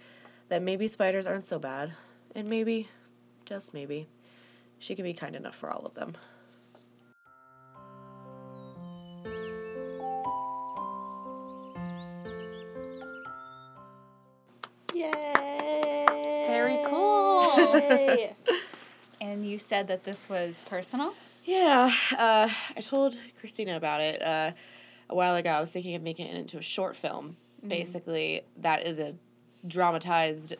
that 0.49 0.63
maybe 0.63 0.87
spiders 0.87 1.27
aren't 1.27 1.45
so 1.45 1.59
bad, 1.59 1.93
and 2.35 2.49
maybe, 2.49 2.89
just 3.45 3.73
maybe, 3.73 4.07
she 4.79 4.95
can 4.95 5.05
be 5.05 5.15
kind 5.15 5.35
enough 5.35 5.57
for 5.57 5.71
all 5.71 5.85
of 5.87 5.95
them. 5.95 6.17
You 19.59 19.65
said 19.65 19.89
that 19.89 20.05
this 20.05 20.29
was 20.29 20.63
personal? 20.67 21.15
Yeah, 21.45 21.91
uh, 22.17 22.49
I 22.77 22.81
told 22.81 23.17
Christina 23.41 23.77
about 23.77 24.01
it 24.01 24.23
uh, 24.23 24.53
a 25.11 25.15
while 25.17 25.35
ago. 25.35 25.51
I 25.51 25.61
was 25.61 25.73
thinking 25.73 25.97
of 25.97 26.03
making 26.03 26.29
it 26.29 26.37
into 26.37 26.59
a 26.59 26.63
short 26.63 26.95
film. 26.97 27.37
Basically, 27.67 28.43
that 28.59 28.87
is 28.87 29.01
a 29.01 29.17
dramatized 29.67 30.55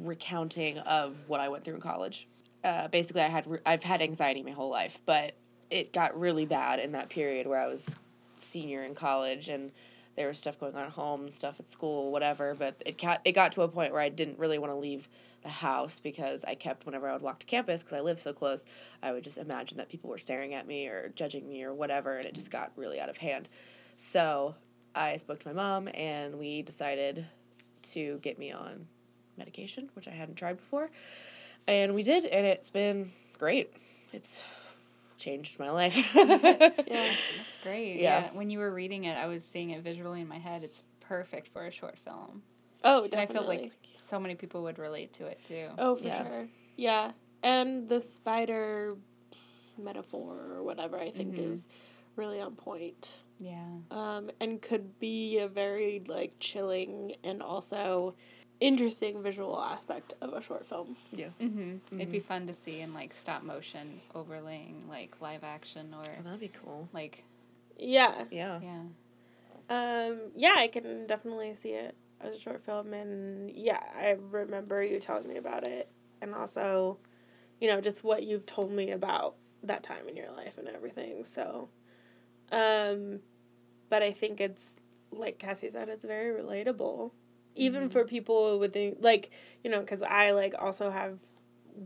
recounting 0.00 0.78
of 0.78 1.14
what 1.28 1.38
I 1.38 1.48
went 1.48 1.62
through 1.64 1.76
in 1.76 1.80
college. 1.80 2.26
Uh, 2.64 2.88
basically, 2.88 3.22
I 3.22 3.28
had 3.28 3.46
re- 3.46 3.60
I've 3.64 3.84
had 3.84 4.02
anxiety 4.02 4.42
my 4.42 4.50
whole 4.50 4.70
life, 4.70 4.98
but 5.06 5.34
it 5.70 5.92
got 5.92 6.18
really 6.18 6.44
bad 6.44 6.80
in 6.80 6.90
that 6.90 7.10
period 7.10 7.46
where 7.46 7.60
I 7.60 7.68
was 7.68 7.94
senior 8.34 8.82
in 8.82 8.96
college 8.96 9.48
and 9.48 9.70
there 10.16 10.26
was 10.26 10.38
stuff 10.38 10.58
going 10.58 10.74
on 10.74 10.86
at 10.86 10.90
home, 10.90 11.30
stuff 11.30 11.60
at 11.60 11.68
school, 11.68 12.10
whatever. 12.10 12.56
But 12.58 12.82
it 12.84 12.98
got 12.98 13.20
it 13.24 13.32
got 13.32 13.52
to 13.52 13.62
a 13.62 13.68
point 13.68 13.92
where 13.92 14.02
I 14.02 14.08
didn't 14.08 14.40
really 14.40 14.58
want 14.58 14.72
to 14.72 14.76
leave 14.76 15.08
the 15.44 15.48
house 15.50 16.00
because 16.00 16.44
I 16.44 16.56
kept 16.56 16.84
whenever 16.86 17.08
I 17.08 17.12
would 17.12 17.22
walk 17.22 17.38
to 17.40 17.46
campus 17.46 17.82
because 17.82 17.96
I 17.96 18.00
lived 18.00 18.18
so 18.18 18.32
close, 18.32 18.66
I 19.02 19.12
would 19.12 19.22
just 19.22 19.38
imagine 19.38 19.78
that 19.78 19.88
people 19.88 20.10
were 20.10 20.18
staring 20.18 20.54
at 20.54 20.66
me 20.66 20.88
or 20.88 21.12
judging 21.14 21.48
me 21.48 21.62
or 21.62 21.72
whatever, 21.72 22.16
and 22.16 22.26
it 22.26 22.34
just 22.34 22.50
got 22.50 22.72
really 22.76 22.98
out 22.98 23.08
of 23.08 23.18
hand. 23.18 23.48
So 23.96 24.56
I 24.94 25.16
spoke 25.18 25.38
to 25.40 25.46
my 25.48 25.52
mom, 25.54 25.88
and 25.94 26.38
we 26.38 26.62
decided 26.62 27.26
to 27.92 28.18
get 28.22 28.38
me 28.38 28.50
on 28.50 28.88
medication, 29.38 29.90
which 29.94 30.08
I 30.08 30.12
hadn't 30.12 30.34
tried 30.36 30.56
before, 30.56 30.90
and 31.68 31.94
we 31.94 32.02
did, 32.02 32.24
and 32.24 32.44
it's 32.46 32.70
been 32.70 33.12
great. 33.38 33.72
It's 34.12 34.42
changed 35.18 35.58
my 35.58 35.70
life. 35.70 35.96
Yeah. 36.14 36.74
That's 36.86 37.56
great. 37.62 38.00
Yeah. 38.00 38.30
When 38.32 38.50
you 38.50 38.58
were 38.58 38.70
reading 38.70 39.04
it, 39.04 39.16
I 39.16 39.26
was 39.26 39.44
seeing 39.44 39.70
it 39.70 39.82
visually 39.82 40.20
in 40.20 40.28
my 40.28 40.38
head. 40.38 40.62
It's 40.64 40.82
perfect 41.00 41.48
for 41.52 41.66
a 41.66 41.70
short 41.70 41.98
film. 41.98 42.42
Oh, 42.82 43.02
And 43.02 43.10
definitely. 43.10 43.56
I 43.56 43.58
feel 43.58 43.62
like 43.64 43.72
so 43.94 44.18
many 44.20 44.34
people 44.34 44.62
would 44.62 44.78
relate 44.78 45.12
to 45.14 45.26
it 45.26 45.40
too. 45.44 45.68
Oh, 45.78 45.96
for 45.96 46.04
Yeah. 46.06 46.26
sure. 46.26 46.48
Yeah. 46.76 47.12
And 47.42 47.88
the 47.88 48.00
spider 48.00 48.96
metaphor 49.78 50.52
or 50.52 50.62
whatever 50.62 50.98
I 50.98 51.10
think 51.10 51.34
Mhm. 51.36 51.50
is 51.50 51.68
really 52.16 52.40
on 52.40 52.54
point. 52.56 53.18
Yeah. 53.38 53.66
Um, 53.90 54.30
and 54.40 54.62
could 54.62 54.98
be 54.98 55.38
a 55.38 55.48
very 55.48 56.00
like 56.06 56.38
chilling 56.38 57.16
and 57.24 57.42
also 57.42 58.14
interesting 58.60 59.20
visual 59.22 59.60
aspect 59.60 60.14
of 60.20 60.32
a 60.32 60.40
short 60.40 60.64
film. 60.64 60.96
yeah. 61.12 61.30
Mm-hmm. 61.40 61.98
It'd 62.00 62.12
be 62.12 62.20
fun 62.20 62.46
to 62.46 62.54
see 62.54 62.80
in 62.80 62.94
like 62.94 63.12
stop 63.12 63.42
motion 63.42 64.00
overlaying 64.14 64.84
like 64.88 65.20
live 65.20 65.42
action 65.44 65.92
or 65.92 66.04
Oh, 66.18 66.22
that'd 66.22 66.40
be 66.40 66.48
cool. 66.48 66.88
like 66.92 67.24
Yeah. 67.76 68.26
Yeah. 68.30 68.60
yeah. 68.62 68.82
Um, 69.68 70.30
yeah, 70.36 70.54
I 70.58 70.68
can 70.68 71.06
definitely 71.06 71.54
see 71.54 71.70
it 71.72 71.94
as 71.96 72.03
a 72.32 72.38
short 72.38 72.64
film 72.64 72.92
and 72.94 73.50
yeah, 73.50 73.80
I 73.96 74.16
remember 74.30 74.82
you 74.82 74.98
telling 75.00 75.28
me 75.28 75.36
about 75.36 75.66
it 75.66 75.88
and 76.20 76.34
also, 76.34 76.98
you 77.60 77.68
know, 77.68 77.80
just 77.80 78.04
what 78.04 78.22
you've 78.22 78.46
told 78.46 78.72
me 78.72 78.90
about 78.90 79.34
that 79.62 79.82
time 79.82 80.08
in 80.08 80.16
your 80.16 80.30
life 80.32 80.58
and 80.58 80.68
everything. 80.68 81.24
So 81.24 81.68
um 82.52 83.20
but 83.88 84.02
I 84.02 84.12
think 84.12 84.40
it's 84.40 84.76
like 85.10 85.38
Cassie 85.38 85.68
said 85.68 85.88
it's 85.88 86.04
very 86.04 86.38
relatable 86.40 87.12
even 87.56 87.88
for 87.88 88.04
people 88.04 88.58
with 88.58 88.76
like, 89.00 89.30
you 89.62 89.70
know, 89.70 89.82
cuz 89.84 90.02
I 90.02 90.32
like 90.32 90.54
also 90.58 90.90
have 90.90 91.18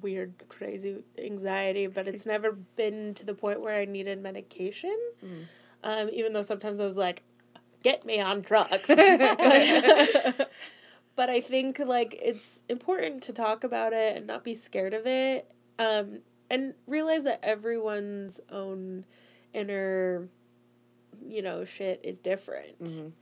weird 0.02 0.34
crazy 0.48 1.02
anxiety, 1.18 1.86
but 1.86 2.08
it's 2.08 2.26
never 2.34 2.52
been 2.52 3.14
to 3.14 3.24
the 3.26 3.34
point 3.34 3.60
where 3.60 3.78
I 3.78 3.84
needed 3.84 4.22
medication. 4.22 4.96
Mhm. 5.24 5.44
Um 5.82 6.08
even 6.12 6.32
though 6.32 6.42
sometimes 6.42 6.80
I 6.80 6.86
was 6.86 6.96
like 6.96 7.22
get 7.88 8.04
me 8.04 8.20
on 8.20 8.42
drugs. 8.42 8.88
but 8.88 8.98
I 11.30 11.40
think 11.40 11.78
like 11.78 12.18
it's 12.22 12.60
important 12.68 13.22
to 13.24 13.32
talk 13.32 13.64
about 13.64 13.92
it 13.92 14.16
and 14.16 14.26
not 14.26 14.44
be 14.44 14.54
scared 14.54 14.94
of 14.94 15.06
it. 15.06 15.50
Um, 15.78 16.20
and 16.50 16.74
realize 16.86 17.24
that 17.24 17.40
everyone's 17.42 18.40
own 18.50 19.04
inner, 19.52 20.28
you 21.26 21.42
know, 21.42 21.64
shit 21.64 22.00
is 22.02 22.18
different. 22.18 22.82
Mhm. 22.82 23.12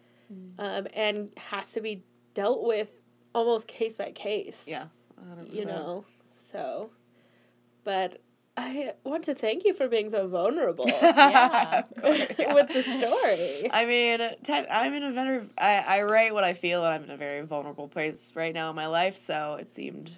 Um, 0.59 0.87
and 0.95 1.31
has 1.37 1.71
to 1.73 1.81
be 1.81 2.03
dealt 2.35 2.65
with 2.65 2.91
almost 3.35 3.67
case 3.69 3.97
by 3.97 4.11
case. 4.13 4.65
Yeah. 4.67 4.87
100%. 5.21 5.55
You 5.55 5.65
know. 5.67 6.05
So 6.35 6.91
but 7.87 8.21
I 8.59 8.95
want 9.05 9.25
to 9.25 9.35
thank 9.35 9.65
you 9.65 9.75
for 9.75 9.87
being 9.87 10.09
so 10.09 10.27
vulnerable 10.29 10.89
Yeah. 10.89 11.83
with 12.03 12.69
the 12.69 12.83
story. 12.83 13.71
I 13.71 13.85
mean, 13.85 14.21
ten, 14.45 14.67
I'm 14.71 14.95
in 14.95 15.03
a 15.03 15.13
very. 15.13 15.47
I, 15.59 15.79
I 15.79 16.03
write 16.03 16.33
what 16.33 16.45
I 16.45 16.55
feel, 16.55 16.85
and 16.85 16.95
I'm 16.95 17.05
in 17.05 17.11
a 17.11 17.17
very 17.17 17.43
vulnerable 17.43 17.89
place 17.89 18.33
right 18.35 18.55
now 18.55 18.71
in 18.71 18.77
my 18.77 18.87
life. 18.87 19.17
So 19.17 19.57
it 19.61 19.71
seemed 19.71 20.11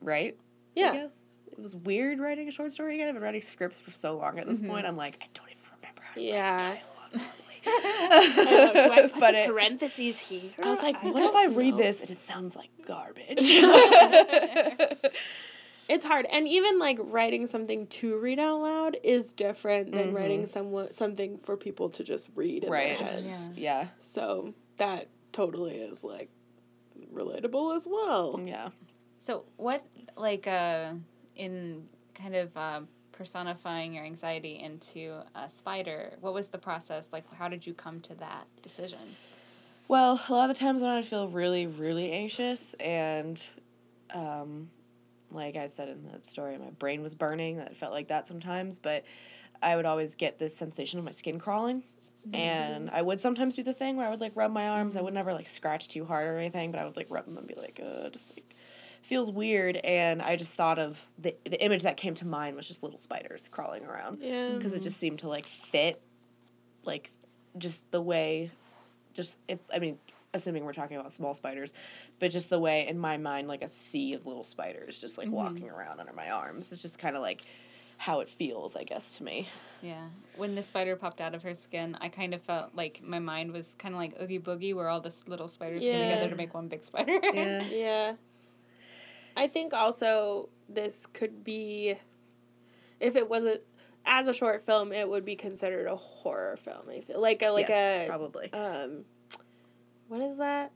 right. 0.00 0.36
I 0.76 0.80
Yeah. 0.80 0.92
guess 0.92 1.38
it 1.50 1.58
was 1.58 1.74
weird 1.74 2.20
writing 2.20 2.48
a 2.48 2.52
short 2.52 2.72
story 2.72 2.94
again. 2.94 3.08
I've 3.08 3.14
been 3.14 3.22
writing 3.22 3.40
scripts 3.40 3.80
for 3.80 3.90
so 3.90 4.16
long 4.16 4.38
at 4.38 4.46
this 4.46 4.60
mm-hmm. 4.60 4.70
point. 4.70 4.86
I'm 4.86 4.96
like, 4.96 5.18
I 5.20 5.26
don't 5.34 5.48
even 5.50 5.62
remember 5.80 6.02
how 6.02 6.14
to 6.14 6.20
Yeah. 6.20 6.52
write 6.52 6.82
dialogue 7.12 7.30
I 7.66 8.72
know, 8.74 8.92
I 8.92 9.20
but 9.20 9.34
it, 9.34 9.48
parentheses 9.48 10.20
here? 10.20 10.52
I 10.62 10.70
was 10.70 10.82
like, 10.82 10.96
I 11.02 11.10
what 11.10 11.22
if 11.22 11.34
I 11.34 11.46
read 11.46 11.72
know. 11.72 11.78
this 11.78 12.00
and 12.00 12.10
it 12.10 12.22
sounds 12.22 12.56
like 12.56 12.70
garbage? 12.86 13.52
It's 15.88 16.04
hard, 16.04 16.26
and 16.26 16.46
even 16.46 16.78
like 16.78 16.98
writing 17.00 17.46
something 17.46 17.86
to 17.86 18.18
read 18.18 18.38
out 18.38 18.60
loud 18.60 18.96
is 19.02 19.32
different 19.32 19.92
than 19.92 20.12
writing 20.12 20.44
someone 20.44 20.92
something 20.92 21.38
for 21.38 21.56
people 21.56 21.88
to 21.90 22.04
just 22.04 22.28
read 22.34 22.64
in 22.64 22.70
right. 22.70 22.98
their 22.98 23.08
heads. 23.08 23.26
Yeah. 23.26 23.44
Yeah. 23.56 23.86
So 23.98 24.54
that 24.76 25.08
totally 25.32 25.76
is 25.76 26.04
like 26.04 26.28
relatable 27.12 27.74
as 27.74 27.86
well. 27.90 28.38
Yeah. 28.44 28.68
So 29.20 29.44
what 29.56 29.82
like 30.16 30.46
uh 30.46 30.92
in 31.36 31.88
kind 32.14 32.34
of 32.34 32.56
uh, 32.56 32.80
personifying 33.12 33.94
your 33.94 34.04
anxiety 34.04 34.58
into 34.58 35.20
a 35.34 35.48
spider, 35.48 36.12
what 36.20 36.34
was 36.34 36.48
the 36.48 36.58
process? 36.58 37.08
Like 37.12 37.24
how 37.34 37.48
did 37.48 37.66
you 37.66 37.72
come 37.72 38.00
to 38.00 38.14
that 38.16 38.46
decision? 38.62 39.16
Well, 39.86 40.20
a 40.28 40.32
lot 40.32 40.50
of 40.50 40.56
the 40.56 40.60
times 40.60 40.82
when 40.82 40.90
I 40.90 41.00
feel 41.00 41.28
really, 41.28 41.66
really 41.66 42.12
anxious 42.12 42.74
and 42.74 43.42
um, 44.12 44.68
like 45.30 45.56
I 45.56 45.66
said 45.66 45.88
in 45.88 46.02
the 46.04 46.26
story, 46.26 46.56
my 46.58 46.70
brain 46.70 47.02
was 47.02 47.14
burning. 47.14 47.56
That 47.58 47.76
felt 47.76 47.92
like 47.92 48.08
that 48.08 48.26
sometimes, 48.26 48.78
but 48.78 49.04
I 49.62 49.76
would 49.76 49.86
always 49.86 50.14
get 50.14 50.38
this 50.38 50.56
sensation 50.56 50.98
of 50.98 51.04
my 51.04 51.10
skin 51.10 51.38
crawling. 51.38 51.82
And 52.32 52.90
I 52.90 53.00
would 53.00 53.20
sometimes 53.22 53.56
do 53.56 53.62
the 53.62 53.72
thing 53.72 53.96
where 53.96 54.06
I 54.06 54.10
would 54.10 54.20
like 54.20 54.32
rub 54.34 54.50
my 54.52 54.68
arms. 54.68 54.96
I 54.96 55.00
would 55.00 55.14
never 55.14 55.32
like 55.32 55.48
scratch 55.48 55.88
too 55.88 56.04
hard 56.04 56.26
or 56.26 56.36
anything, 56.38 56.70
but 56.70 56.78
I 56.80 56.84
would 56.84 56.96
like 56.96 57.06
rub 57.08 57.24
them 57.24 57.38
and 57.38 57.46
be 57.46 57.54
like, 57.54 57.80
uh, 57.82 58.10
just 58.10 58.36
like 58.36 58.54
feels 59.02 59.30
weird. 59.30 59.76
And 59.78 60.20
I 60.20 60.36
just 60.36 60.52
thought 60.52 60.78
of 60.78 61.10
the 61.18 61.34
the 61.44 61.62
image 61.64 61.84
that 61.84 61.96
came 61.96 62.14
to 62.16 62.26
mind 62.26 62.54
was 62.56 62.68
just 62.68 62.82
little 62.82 62.98
spiders 62.98 63.48
crawling 63.50 63.86
around 63.86 64.18
Yeah. 64.20 64.50
because 64.56 64.74
it 64.74 64.82
just 64.82 64.98
seemed 64.98 65.20
to 65.20 65.28
like 65.28 65.46
fit, 65.46 66.02
like 66.84 67.10
just 67.56 67.90
the 67.92 68.02
way, 68.02 68.50
just 69.14 69.36
if 69.48 69.60
I 69.74 69.78
mean, 69.78 69.98
assuming 70.34 70.64
we're 70.64 70.72
talking 70.72 70.96
about 70.96 71.12
small 71.12 71.34
spiders, 71.34 71.72
but 72.18 72.30
just 72.30 72.50
the 72.50 72.58
way 72.58 72.86
in 72.86 72.98
my 72.98 73.16
mind 73.16 73.48
like 73.48 73.62
a 73.62 73.68
sea 73.68 74.12
of 74.14 74.26
little 74.26 74.44
spiders 74.44 74.98
just 74.98 75.16
like 75.18 75.28
walking 75.30 75.70
around 75.70 76.00
under 76.00 76.12
my 76.12 76.30
arms. 76.30 76.70
It's 76.72 76.82
just 76.82 76.98
kind 76.98 77.16
of 77.16 77.22
like 77.22 77.42
how 77.96 78.20
it 78.20 78.28
feels, 78.28 78.76
I 78.76 78.84
guess, 78.84 79.16
to 79.16 79.24
me. 79.24 79.48
Yeah. 79.82 80.06
When 80.36 80.54
the 80.54 80.62
spider 80.62 80.94
popped 80.94 81.20
out 81.20 81.34
of 81.34 81.42
her 81.42 81.54
skin, 81.54 81.96
I 82.00 82.08
kind 82.08 82.32
of 82.32 82.42
felt 82.42 82.70
like 82.76 83.00
my 83.02 83.18
mind 83.18 83.50
was 83.52 83.74
kind 83.78 83.92
of 83.94 83.98
like 84.00 84.20
Oogie 84.22 84.38
Boogie, 84.38 84.74
where 84.74 84.88
all 84.88 85.00
the 85.00 85.12
little 85.26 85.48
spiders 85.48 85.82
came 85.82 85.94
Yeah. 85.94 86.10
together 86.10 86.30
to 86.30 86.36
make 86.36 86.54
one 86.54 86.68
big 86.68 86.84
spider. 86.84 87.18
Yeah. 87.24 88.14
I 89.36 89.46
think 89.48 89.72
also 89.72 90.48
this 90.68 91.06
could 91.06 91.42
be 91.44 91.94
if 93.00 93.14
it 93.16 93.28
wasn't 93.30 93.62
as 94.04 94.26
a 94.28 94.32
short 94.32 94.62
film, 94.64 94.92
it 94.92 95.08
would 95.08 95.24
be 95.24 95.36
considered 95.36 95.86
a 95.86 95.96
horror 95.96 96.56
film. 96.56 96.88
I 96.90 97.00
feel 97.00 97.20
like 97.20 97.42
a 97.42 97.50
like 97.50 97.68
Yes, 97.68 98.06
a 98.06 98.08
probably. 98.08 98.52
um 98.52 99.04
what 100.08 100.20
is 100.20 100.38
that? 100.38 100.72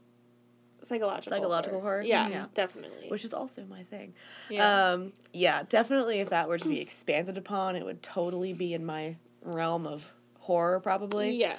psychological 0.84 1.30
Psychological 1.30 1.80
horror? 1.80 2.02
Yeah, 2.02 2.28
Yeah. 2.28 2.46
definitely. 2.54 3.08
which 3.08 3.24
is 3.24 3.32
also 3.32 3.64
my 3.64 3.84
thing. 3.84 4.14
yeah. 4.50 4.90
Um, 4.92 5.12
yeah, 5.32 5.62
definitely. 5.68 6.18
If 6.18 6.30
that 6.30 6.48
were 6.48 6.58
to 6.58 6.68
be 6.68 6.80
expanded 6.80 7.38
upon, 7.38 7.76
it 7.76 7.84
would 7.84 8.02
totally 8.02 8.52
be 8.52 8.74
in 8.74 8.84
my 8.84 9.16
realm 9.42 9.86
of 9.86 10.12
horror, 10.40 10.80
probably. 10.80 11.30
yeah. 11.36 11.56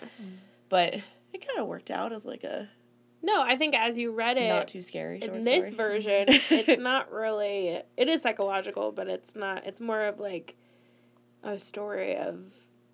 But 0.68 0.96
it 1.32 1.48
kind 1.48 1.58
of 1.60 1.68
worked 1.68 1.90
out 1.90 2.12
as 2.12 2.26
like 2.26 2.44
a 2.44 2.70
No, 3.22 3.42
I 3.42 3.56
think 3.56 3.76
as 3.76 3.98
you 3.98 4.12
read 4.12 4.38
it 4.38 4.50
not 4.50 4.68
too 4.68 4.82
scary. 4.82 5.22
In 5.24 5.42
this 5.42 5.68
story. 5.70 5.78
version, 5.78 6.26
it's 6.28 6.80
not 6.82 7.10
really. 7.10 7.82
It 7.96 8.10
is 8.10 8.22
psychological, 8.22 8.92
but 8.92 9.08
it's 9.08 9.36
not. 9.38 9.66
It's 9.66 9.80
more 9.80 10.02
of 10.02 10.20
like 10.20 10.56
a 11.44 11.58
story 11.58 12.18
of, 12.18 12.44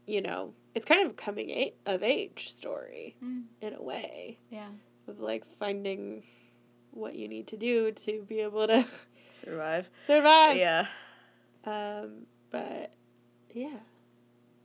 you 0.06 0.22
know, 0.22 0.54
it's 0.80 0.86
kind 0.88 1.06
of 1.06 1.16
coming 1.18 1.50
a- 1.50 1.74
of 1.86 2.02
age 2.04 2.50
story 2.50 3.16
Mm. 3.24 3.44
in 3.62 3.74
a 3.74 3.82
way 3.84 4.38
Yeah. 4.50 4.70
of 5.08 5.20
like 5.20 5.46
finding 5.46 6.24
what 6.92 7.16
you 7.16 7.28
need 7.28 7.48
to 7.48 7.58
do 7.58 7.92
to 7.92 8.22
be 8.24 8.40
able 8.40 8.66
to 8.68 8.86
survive. 9.30 9.90
survive. 10.08 10.58
Yeah. 10.58 10.88
Um, 11.66 12.26
but 12.50 12.92
yeah. 13.54 13.80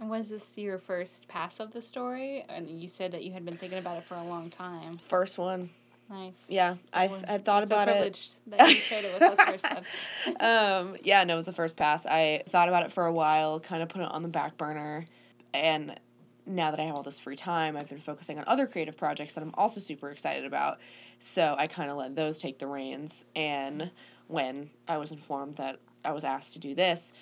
And 0.00 0.09
was 0.11 0.28
this 0.28 0.56
your 0.59 0.78
first 0.78 1.28
pass 1.28 1.61
of 1.61 1.73
the 1.73 1.83
story? 1.83 2.44
And 2.49 2.68
you 2.68 2.88
said 2.88 3.12
that 3.12 3.25
you 3.25 3.33
had 3.33 3.44
been 3.44 3.56
thinking 3.56 3.78
about 3.78 3.99
it 3.99 4.04
for 4.04 4.14
a 4.16 4.25
long 4.25 4.50
time. 4.50 4.99
First 4.99 5.38
one. 5.38 5.71
Nice. 6.11 6.37
Yeah, 6.49 6.76
I 6.92 7.09
th- 7.09 7.23
I 7.26 7.38
thought 7.38 7.62
I'm 7.62 7.68
so 7.68 7.75
about 7.76 7.88
it. 7.88 7.92
privileged 7.92 8.35
that 8.49 8.68
you 8.68 8.75
shared 8.76 9.06
it 9.06 9.14
with 9.14 9.23
us 9.23 9.40
first. 9.49 9.64
Then. 9.64 10.37
um, 10.40 10.97
yeah, 11.02 11.25
no, 11.25 11.33
it 11.33 11.37
was 11.37 11.47
the 11.47 11.52
first 11.54 11.76
pass. 11.76 12.04
I 12.04 12.42
thought 12.49 12.68
about 12.68 12.85
it 12.85 12.92
for 12.92 13.06
a 13.06 13.12
while, 13.12 13.59
kind 13.59 13.83
of 13.83 13.88
put 13.88 14.02
it 14.02 14.11
on 14.11 14.23
the 14.23 14.28
back 14.28 14.59
burner, 14.59 15.06
and 15.54 15.99
now 16.46 16.70
that 16.70 16.80
I 16.80 16.84
have 16.84 16.94
all 16.94 17.02
this 17.02 17.18
free 17.18 17.37
time, 17.37 17.76
I've 17.76 17.88
been 17.88 18.00
focusing 18.00 18.38
on 18.38 18.44
other 18.46 18.66
creative 18.66 18.96
projects 18.96 19.34
that 19.34 19.42
I'm 19.42 19.54
also 19.54 19.80
super 19.80 20.11
excited 20.11 20.44
about. 20.44 20.78
So 21.18 21.54
I 21.58 21.68
kind 21.68 21.90
of 21.90 21.96
let 21.96 22.16
those 22.16 22.37
take 22.37 22.58
the 22.58 22.66
reins. 22.66 23.25
And 23.34 23.90
when 24.26 24.70
I 24.87 24.99
was 24.99 25.11
informed 25.11 25.56
that 25.56 25.78
I 26.04 26.12
was 26.12 26.25
asked 26.25 26.52
to 26.54 26.58
do 26.58 26.75
this, 26.75 27.12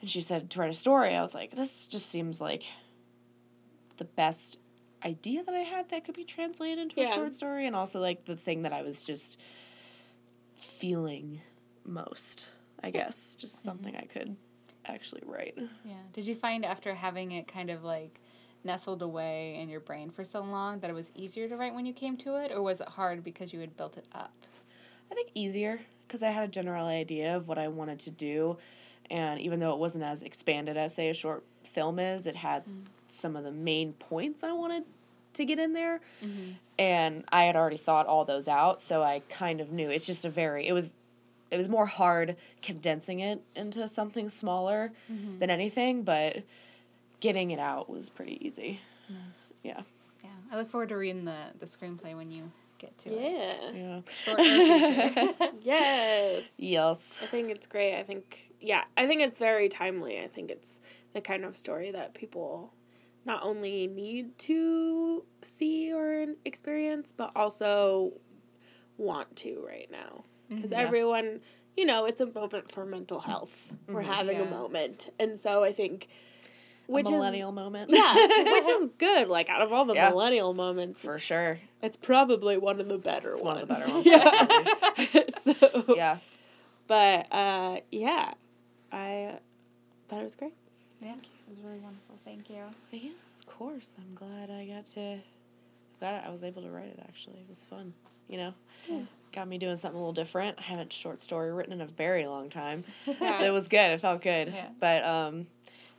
and 0.00 0.10
she 0.10 0.20
said 0.20 0.50
to 0.50 0.58
write 0.58 0.70
a 0.70 0.74
story, 0.74 1.14
I 1.14 1.20
was 1.20 1.34
like, 1.34 1.52
this 1.52 1.86
just 1.86 2.10
seems 2.10 2.40
like 2.40 2.64
the 3.98 4.04
best 4.04 4.58
idea 5.04 5.44
that 5.44 5.54
I 5.54 5.60
had 5.60 5.90
that 5.90 6.04
could 6.04 6.16
be 6.16 6.24
translated 6.24 6.78
into 6.78 7.00
Yeah. 7.00 7.12
a 7.12 7.14
short 7.14 7.34
story, 7.34 7.66
and 7.66 7.76
also 7.76 8.00
like 8.00 8.24
the 8.24 8.36
thing 8.36 8.62
that 8.62 8.72
I 8.72 8.82
was 8.82 9.02
just 9.04 9.38
feeling 10.56 11.42
most, 11.84 12.48
I 12.82 12.90
guess. 12.90 13.36
Just 13.36 13.62
something 13.62 13.94
mm-hmm. 13.94 14.04
I 14.04 14.06
could 14.06 14.36
actually 14.86 15.22
write. 15.26 15.58
Yeah. 15.84 15.94
Did 16.12 16.26
you 16.26 16.34
find 16.34 16.64
after 16.64 16.94
having 16.94 17.32
it 17.32 17.46
kind 17.48 17.70
of 17.70 17.84
like 17.84 18.20
nestled 18.64 19.02
away 19.02 19.58
in 19.60 19.68
your 19.68 19.80
brain 19.80 20.10
for 20.10 20.24
so 20.24 20.40
long 20.42 20.80
that 20.80 20.90
it 20.90 20.92
was 20.92 21.12
easier 21.14 21.48
to 21.48 21.56
write 21.56 21.74
when 21.74 21.86
you 21.86 21.92
came 21.92 22.16
to 22.18 22.36
it, 22.36 22.52
or 22.52 22.62
was 22.62 22.80
it 22.80 22.88
hard 22.88 23.24
because 23.24 23.52
you 23.52 23.60
had 23.60 23.76
built 23.76 23.96
it 23.96 24.06
up? 24.12 24.32
I 25.10 25.14
think 25.14 25.30
easier 25.34 25.80
because 26.06 26.22
I 26.22 26.30
had 26.30 26.44
a 26.44 26.48
general 26.48 26.86
idea 26.86 27.36
of 27.36 27.48
what 27.48 27.58
I 27.58 27.68
wanted 27.68 27.98
to 28.00 28.10
do, 28.10 28.58
and 29.10 29.40
even 29.40 29.60
though 29.60 29.72
it 29.72 29.78
wasn't 29.78 30.04
as 30.04 30.22
expanded 30.22 30.76
as 30.76 30.94
say 30.94 31.08
a 31.10 31.14
short 31.14 31.44
film 31.64 31.98
is, 31.98 32.26
it 32.26 32.36
had 32.36 32.62
mm-hmm. 32.62 32.84
some 33.08 33.36
of 33.36 33.44
the 33.44 33.52
main 33.52 33.94
points 33.94 34.42
I 34.42 34.52
wanted 34.52 34.84
to 35.34 35.44
get 35.44 35.58
in 35.58 35.72
there, 35.72 36.00
mm-hmm. 36.22 36.52
and 36.78 37.24
I 37.30 37.44
had 37.44 37.56
already 37.56 37.76
thought 37.76 38.06
all 38.06 38.24
those 38.24 38.48
out, 38.48 38.80
so 38.80 39.02
I 39.02 39.22
kind 39.28 39.60
of 39.60 39.72
knew. 39.72 39.90
It's 39.90 40.06
just 40.06 40.24
a 40.24 40.30
very 40.30 40.66
it 40.66 40.72
was. 40.72 40.96
It 41.52 41.58
was 41.58 41.68
more 41.68 41.84
hard 41.84 42.36
condensing 42.62 43.20
it 43.20 43.42
into 43.54 43.86
something 43.86 44.30
smaller 44.30 44.92
mm-hmm. 45.10 45.38
than 45.38 45.50
anything, 45.50 46.02
but 46.02 46.38
getting 47.20 47.50
it 47.50 47.58
out 47.58 47.90
was 47.90 48.08
pretty 48.08 48.44
easy. 48.44 48.80
Nice. 49.08 49.52
Yeah. 49.62 49.82
Yeah. 50.24 50.30
I 50.50 50.56
look 50.56 50.70
forward 50.70 50.88
to 50.88 50.96
reading 50.96 51.26
the, 51.26 51.36
the 51.58 51.66
screenplay 51.66 52.16
when 52.16 52.30
you 52.30 52.50
get 52.78 52.96
to 52.98 53.10
it. 53.10 53.56
Yeah. 53.74 53.78
Yeah. 53.78 54.00
Short 54.24 54.40
or 54.40 54.44
feature. 54.44 55.52
yes. 55.62 56.44
Yes. 56.56 57.20
I 57.22 57.26
think 57.26 57.50
it's 57.50 57.66
great. 57.66 57.98
I 57.98 58.02
think 58.02 58.50
yeah, 58.58 58.84
I 58.96 59.06
think 59.06 59.20
it's 59.20 59.38
very 59.38 59.68
timely. 59.68 60.20
I 60.20 60.28
think 60.28 60.50
it's 60.50 60.80
the 61.12 61.20
kind 61.20 61.44
of 61.44 61.56
story 61.56 61.90
that 61.90 62.14
people 62.14 62.72
not 63.24 63.42
only 63.42 63.86
need 63.86 64.38
to 64.38 65.24
see 65.42 65.92
or 65.92 66.28
experience, 66.44 67.12
but 67.14 67.30
also 67.36 68.14
want 68.96 69.36
to 69.36 69.62
right 69.66 69.90
now. 69.90 70.24
Because 70.54 70.70
Yeah. 70.70 70.78
everyone, 70.80 71.40
you 71.76 71.84
know, 71.86 72.04
it's 72.04 72.20
a 72.20 72.26
moment 72.26 72.70
for 72.72 72.84
mental 72.84 73.20
health. 73.20 73.72
We're 73.88 74.02
having 74.02 74.40
a 74.40 74.44
moment, 74.44 75.12
and 75.18 75.38
so 75.38 75.62
I 75.64 75.72
think, 75.72 76.08
which 76.86 77.06
a 77.06 77.08
is 77.08 77.12
millennial 77.12 77.52
moment. 77.52 77.90
yeah, 77.90 78.14
which 78.14 78.66
is 78.68 78.88
good. 78.98 79.28
Like 79.28 79.48
out 79.48 79.62
of 79.62 79.72
all 79.72 79.84
the 79.84 79.94
Yeah. 79.94 80.10
millennial 80.10 80.52
moments, 80.54 81.02
For 81.02 81.12
it's- 81.14 81.22
sure. 81.22 81.58
it's 81.80 81.96
probably 81.96 82.58
one 82.58 82.80
of 82.80 82.88
the 82.88 82.98
better 82.98 83.30
It's 83.32 83.40
ones. 83.42 83.68
one 83.68 83.82
of 83.82 83.88
the 83.88 84.04
better 84.04 85.22
ones. 85.22 85.36
yeah. 85.46 85.74
so 85.82 85.94
Yeah. 85.96 86.18
but 86.86 87.26
uh, 87.32 87.80
yeah, 87.90 88.34
I 88.92 89.38
thought 90.08 90.20
it 90.20 90.24
was 90.24 90.34
great. 90.34 90.54
yeah. 91.00 91.14
It 91.14 91.56
was 91.56 91.60
really 91.64 91.78
wonderful. 91.80 92.16
Thank 92.24 92.48
you. 92.50 92.56
Yeah, 92.90 93.10
of 93.40 93.46
course. 93.46 93.94
I'm 93.98 94.14
glad 94.14 94.50
I 94.50 94.66
got 94.66 94.86
to. 94.94 95.18
Glad 96.00 96.24
I 96.26 96.30
was 96.30 96.42
able 96.44 96.62
to 96.62 96.70
write 96.70 96.86
it. 96.86 96.98
Actually, 97.06 97.38
it 97.40 97.48
was 97.48 97.62
fun. 97.64 97.94
You 98.28 98.36
know, 98.38 98.54
got 99.32 99.48
me 99.48 99.58
doing 99.58 99.76
something 99.76 99.96
a 99.96 100.00
little 100.00 100.12
different. 100.12 100.58
I 100.58 100.62
haven't 100.62 100.92
short 100.92 101.20
story 101.20 101.52
written 101.52 101.72
in 101.72 101.80
a 101.80 101.86
very 101.86 102.26
long 102.26 102.50
time, 102.50 102.84
so 103.06 103.44
it 103.44 103.50
was 103.50 103.68
good. 103.68 103.92
It 103.92 104.00
felt 104.00 104.22
good. 104.22 104.52
Yeah. 104.54 104.68
But 104.78 105.04
um, 105.04 105.46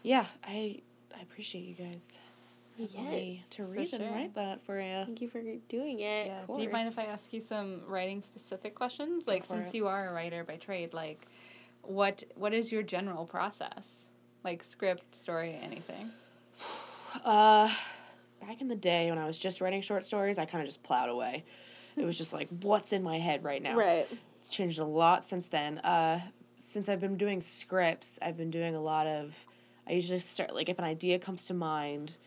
yeah, 0.02 0.26
I 0.44 0.82
I 1.16 1.22
appreciate 1.22 1.66
you 1.66 1.74
guys 1.74 2.18
Yes, 2.78 3.44
to 3.52 3.66
read 3.66 3.94
and 3.94 4.16
write 4.16 4.34
that 4.34 4.62
for 4.66 4.80
you. 4.80 5.06
Thank 5.06 5.22
you 5.22 5.30
for 5.30 5.42
doing 5.70 6.00
it. 6.00 6.28
Yeah. 6.28 6.42
Do 6.54 6.62
you 6.62 6.70
mind 6.70 6.88
if 6.88 6.98
I 6.98 7.04
ask 7.04 7.32
you 7.32 7.40
some 7.40 7.82
writing 7.88 8.22
specific 8.24 8.74
questions? 8.74 9.28
Like 9.28 9.46
since 9.46 9.70
it. 9.70 9.78
you 9.78 9.88
are 9.88 10.08
a 10.08 10.14
writer 10.14 10.44
by 10.44 10.56
trade, 10.56 10.94
like 10.94 11.28
what 11.84 12.24
what 12.36 12.54
is 12.54 12.72
your 12.72 12.82
general 12.82 13.26
process? 13.26 14.08
Like 14.44 14.64
script, 14.64 15.16
story, 15.16 15.58
anything. 15.62 16.12
Uh, 17.24 17.72
back 18.42 18.60
in 18.60 18.70
the 18.70 18.76
day 18.76 19.12
when 19.12 19.20
I 19.20 19.28
was 19.28 19.38
just 19.38 19.62
writing 19.62 19.84
short 19.84 20.04
stories, 20.04 20.40
I 20.40 20.46
kind 20.46 20.64
of 20.64 20.68
just 20.68 20.82
plowed 20.82 21.10
away. 21.10 21.44
It 21.96 22.06
was 22.06 22.18
just 22.18 22.34
like, 22.34 22.48
what's 22.62 22.94
in 22.94 23.04
my 23.04 23.20
head 23.20 23.44
right 23.44 23.62
now? 23.62 23.76
Right. 23.76 24.08
It's 24.40 24.52
changed 24.52 24.80
a 24.80 24.86
lot 24.86 25.24
since 25.24 25.48
then. 25.50 25.78
Uh, 25.80 26.22
since 26.56 26.90
I've 26.90 27.00
been 27.00 27.18
doing 27.18 27.42
scripts, 27.42 28.20
I've 28.22 28.38
been 28.38 28.52
doing 28.52 28.76
a 28.76 28.82
lot 28.82 29.08
of. 29.08 29.46
I 29.88 29.94
usually 29.94 30.20
start 30.20 30.56
like 30.56 30.70
if 30.70 30.80
an 30.80 30.86
idea 30.86 31.20
comes 31.20 31.46
to 31.46 31.54
mind, 31.54 32.18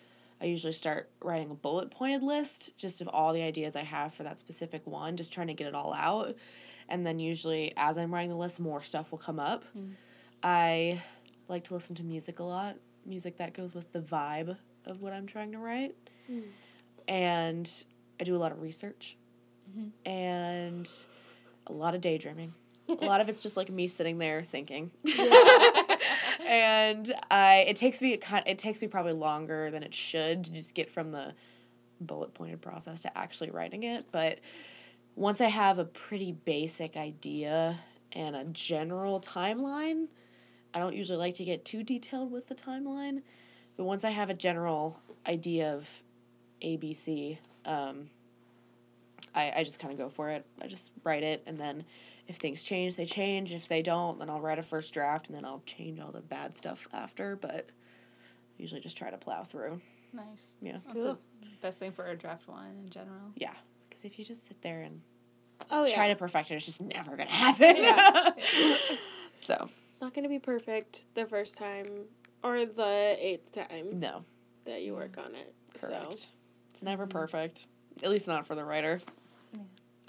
I 0.41 0.45
usually 0.45 0.73
start 0.73 1.09
writing 1.23 1.51
a 1.51 1.55
bullet 1.55 1.91
pointed 1.91 2.23
list 2.23 2.77
just 2.77 3.01
of 3.01 3.09
all 3.09 3.33
the 3.33 3.43
ideas 3.43 3.75
I 3.77 3.83
have 3.83 4.13
for 4.15 4.23
that 4.25 4.39
specific 4.39 4.87
one, 4.87 5.17
just 5.17 5.33
trying 5.33 5.47
to 5.47 5.55
get 5.55 5.67
it 5.67 5.75
all 5.75 5.95
out. 5.95 6.37
And 6.89 7.07
then 7.07 7.19
usually 7.19 7.73
as 7.77 7.97
I'm 7.97 8.13
writing 8.13 8.31
the 8.31 8.37
list, 8.37 8.61
more 8.61 8.83
stuff 8.83 9.11
will 9.11 9.19
come 9.19 9.41
up. 9.41 9.65
I 10.43 11.03
like 11.49 11.65
to 11.65 11.75
listen 11.75 11.97
to 11.97 12.03
music 12.03 12.39
a 12.41 12.45
lot, 12.45 12.77
music 13.07 13.39
that 13.39 13.55
goes 13.55 13.75
with 13.75 13.93
the 13.93 14.01
vibe 14.01 14.57
of 14.85 15.01
what 15.01 15.13
I'm 15.15 15.27
trying 15.27 15.53
to 15.53 15.59
write. 15.59 15.95
And 17.09 17.71
I 18.21 18.25
do 18.25 18.37
a 18.37 18.39
lot 18.39 18.53
of 18.53 18.61
research 18.61 19.17
and 20.05 20.91
a 21.67 21.73
lot 21.73 21.95
of 21.95 22.01
daydreaming. 22.01 22.55
a 22.89 23.05
lot 23.05 23.21
of 23.21 23.29
it's 23.29 23.41
just 23.41 23.57
like 23.57 23.71
me 23.71 23.89
sitting 23.89 24.19
there 24.19 24.43
thinking. 24.45 24.91
and 26.47 27.13
I 27.31 27.65
it 27.69 27.77
takes 27.77 28.01
me 28.01 28.19
it 28.47 28.59
takes 28.59 28.81
me 28.81 28.89
probably 28.89 29.13
longer 29.13 29.71
than 29.71 29.83
it 29.83 29.95
should 29.95 30.45
to 30.45 30.53
just 30.53 30.75
get 30.75 30.91
from 30.91 31.13
the 31.13 31.35
bullet 32.01 32.35
pointed 32.35 32.61
process 32.61 33.01
to 33.01 33.19
actually 33.19 33.51
writing 33.51 33.83
it, 33.83 34.07
but 34.13 34.39
once 35.15 35.41
I 35.41 35.49
have 35.49 35.79
a 35.79 35.85
pretty 35.85 36.33
basic 36.33 36.97
idea 36.97 37.81
and 38.13 38.37
a 38.37 38.45
general 38.45 39.21
timeline, 39.21 40.09
I 40.75 40.79
don't 40.79 40.95
usually 40.95 41.19
like 41.19 41.35
to 41.35 41.45
get 41.45 41.65
too 41.65 41.83
detailed 41.83 42.31
with 42.31 42.49
the 42.49 42.55
timeline, 42.55 43.23
but 43.77 43.85
once 43.85 44.05
I 44.05 44.11
have 44.11 44.29
a 44.29 44.35
general 44.35 45.01
idea 45.27 45.73
of 45.73 45.89
ABC, 46.63 47.39
um, 47.65 48.11
I, 49.37 49.53
I 49.57 49.65
just 49.65 49.79
kind 49.79 49.93
of 49.93 49.99
go 49.99 50.09
for 50.09 50.31
it. 50.31 50.45
I 50.61 50.67
just 50.67 50.91
write 51.05 51.23
it, 51.23 51.43
and 51.47 51.59
then 51.59 51.85
if 52.27 52.37
things 52.37 52.63
change, 52.65 52.97
they 52.97 53.07
change. 53.07 53.53
If 53.53 53.69
they 53.69 53.83
don't, 53.83 54.19
then 54.19 54.31
I'll 54.31 54.41
write 54.41 54.59
a 54.59 54.63
first 54.63 54.93
draft, 54.93 55.29
and 55.29 55.37
then 55.37 55.45
I'll 55.45 55.63
change 55.67 56.01
all 56.01 56.11
the 56.11 56.23
bad 56.23 56.57
stuff 56.57 56.89
after, 56.93 57.37
but 57.37 57.69
I 57.69 58.63
usually 58.63 58.81
just 58.81 58.97
try 58.97 59.11
to 59.11 59.19
plow 59.19 59.45
through. 59.45 59.81
Nice. 60.13 60.57
Yeah. 60.61 60.79
That's 60.87 61.03
the 61.03 61.19
best 61.61 61.79
thing 61.79 61.93
for 61.93 62.07
a 62.07 62.17
draft 62.17 62.49
one 62.49 62.79
in 62.85 62.91
general. 62.91 63.33
Yeah. 63.37 63.53
Because 63.89 64.05
if 64.05 64.19
you 64.19 64.25
just 64.25 64.47
sit 64.47 64.63
there 64.63 64.83
and 64.83 65.03
Oh 65.71 65.87
yeah. 65.87 65.95
try 65.95 66.09
to 66.09 66.17
perfect 66.17 66.51
it, 66.51 66.55
it's 66.55 66.67
just 66.67 66.81
never 66.81 67.17
going 67.17 67.29
to 67.29 67.35
happen. 67.35 67.77
Yeah. 67.77 68.31
so, 69.43 69.69
It's 69.91 70.01
not 70.01 70.15
going 70.15 70.23
to 70.23 70.29
be 70.29 70.39
perfect 70.39 71.05
the 71.15 71.27
first 71.27 71.59
time 71.59 71.87
or 72.43 72.65
the 72.65 73.17
eighth 73.19 73.53
time 73.53 74.01
no. 74.01 74.25
that 74.65 74.83
you 74.83 74.95
work 74.95 75.17
mm. 75.17 75.27
on 75.27 75.35
it. 75.35 75.55
Correct. 75.79 76.21
So. 76.21 76.27
It's 76.73 76.83
never 76.83 77.05
mm-hmm. 77.05 77.19
perfect. 77.19 77.67
At 78.03 78.11
least 78.11 78.27
not 78.27 78.47
for 78.47 78.55
the 78.55 78.65
writer. 78.65 79.01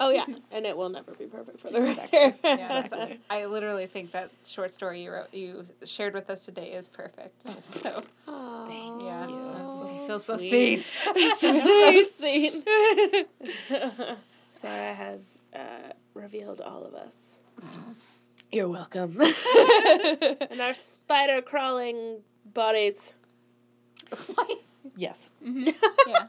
Oh 0.00 0.10
yeah, 0.10 0.24
and 0.52 0.64
it 0.64 0.76
will 0.76 0.88
never 0.90 1.12
be 1.14 1.26
perfect 1.26 1.60
for 1.60 1.70
the 1.70 1.82
Exactly. 1.84 2.18
writer. 2.20 2.36
Yeah, 2.44 2.78
Exactly. 2.84 3.20
I 3.28 3.44
literally 3.46 3.86
think 3.86 4.12
that 4.12 4.30
short 4.46 4.70
story 4.70 5.02
you 5.02 5.10
wrote, 5.12 5.32
you 5.34 5.66
shared 5.84 6.14
with 6.14 6.30
us 6.30 6.44
today 6.44 6.72
is 6.72 6.88
perfect. 6.88 7.42
So 7.62 8.02
Aw. 8.28 8.66
Thank 8.66 9.02
yeah, 9.02 9.26
you. 9.28 9.48
I 9.50 9.66
so 9.66 9.86
feel 10.06 10.18
so 10.20 10.36
sweet. 10.36 10.50
seen. 10.50 10.84
so 11.36 12.02
seen. 12.04 12.64
Sarah 14.52 14.94
has 14.94 15.38
uh, 15.54 15.92
revealed 16.14 16.60
all 16.60 16.84
of 16.84 16.94
us. 16.94 17.40
You're 18.50 18.68
welcome. 18.68 19.20
And 19.20 20.60
our 20.60 20.74
spider 20.74 21.42
crawling 21.42 22.22
bodies. 22.44 23.14
yes. 24.96 25.30
yeah. 25.44 26.26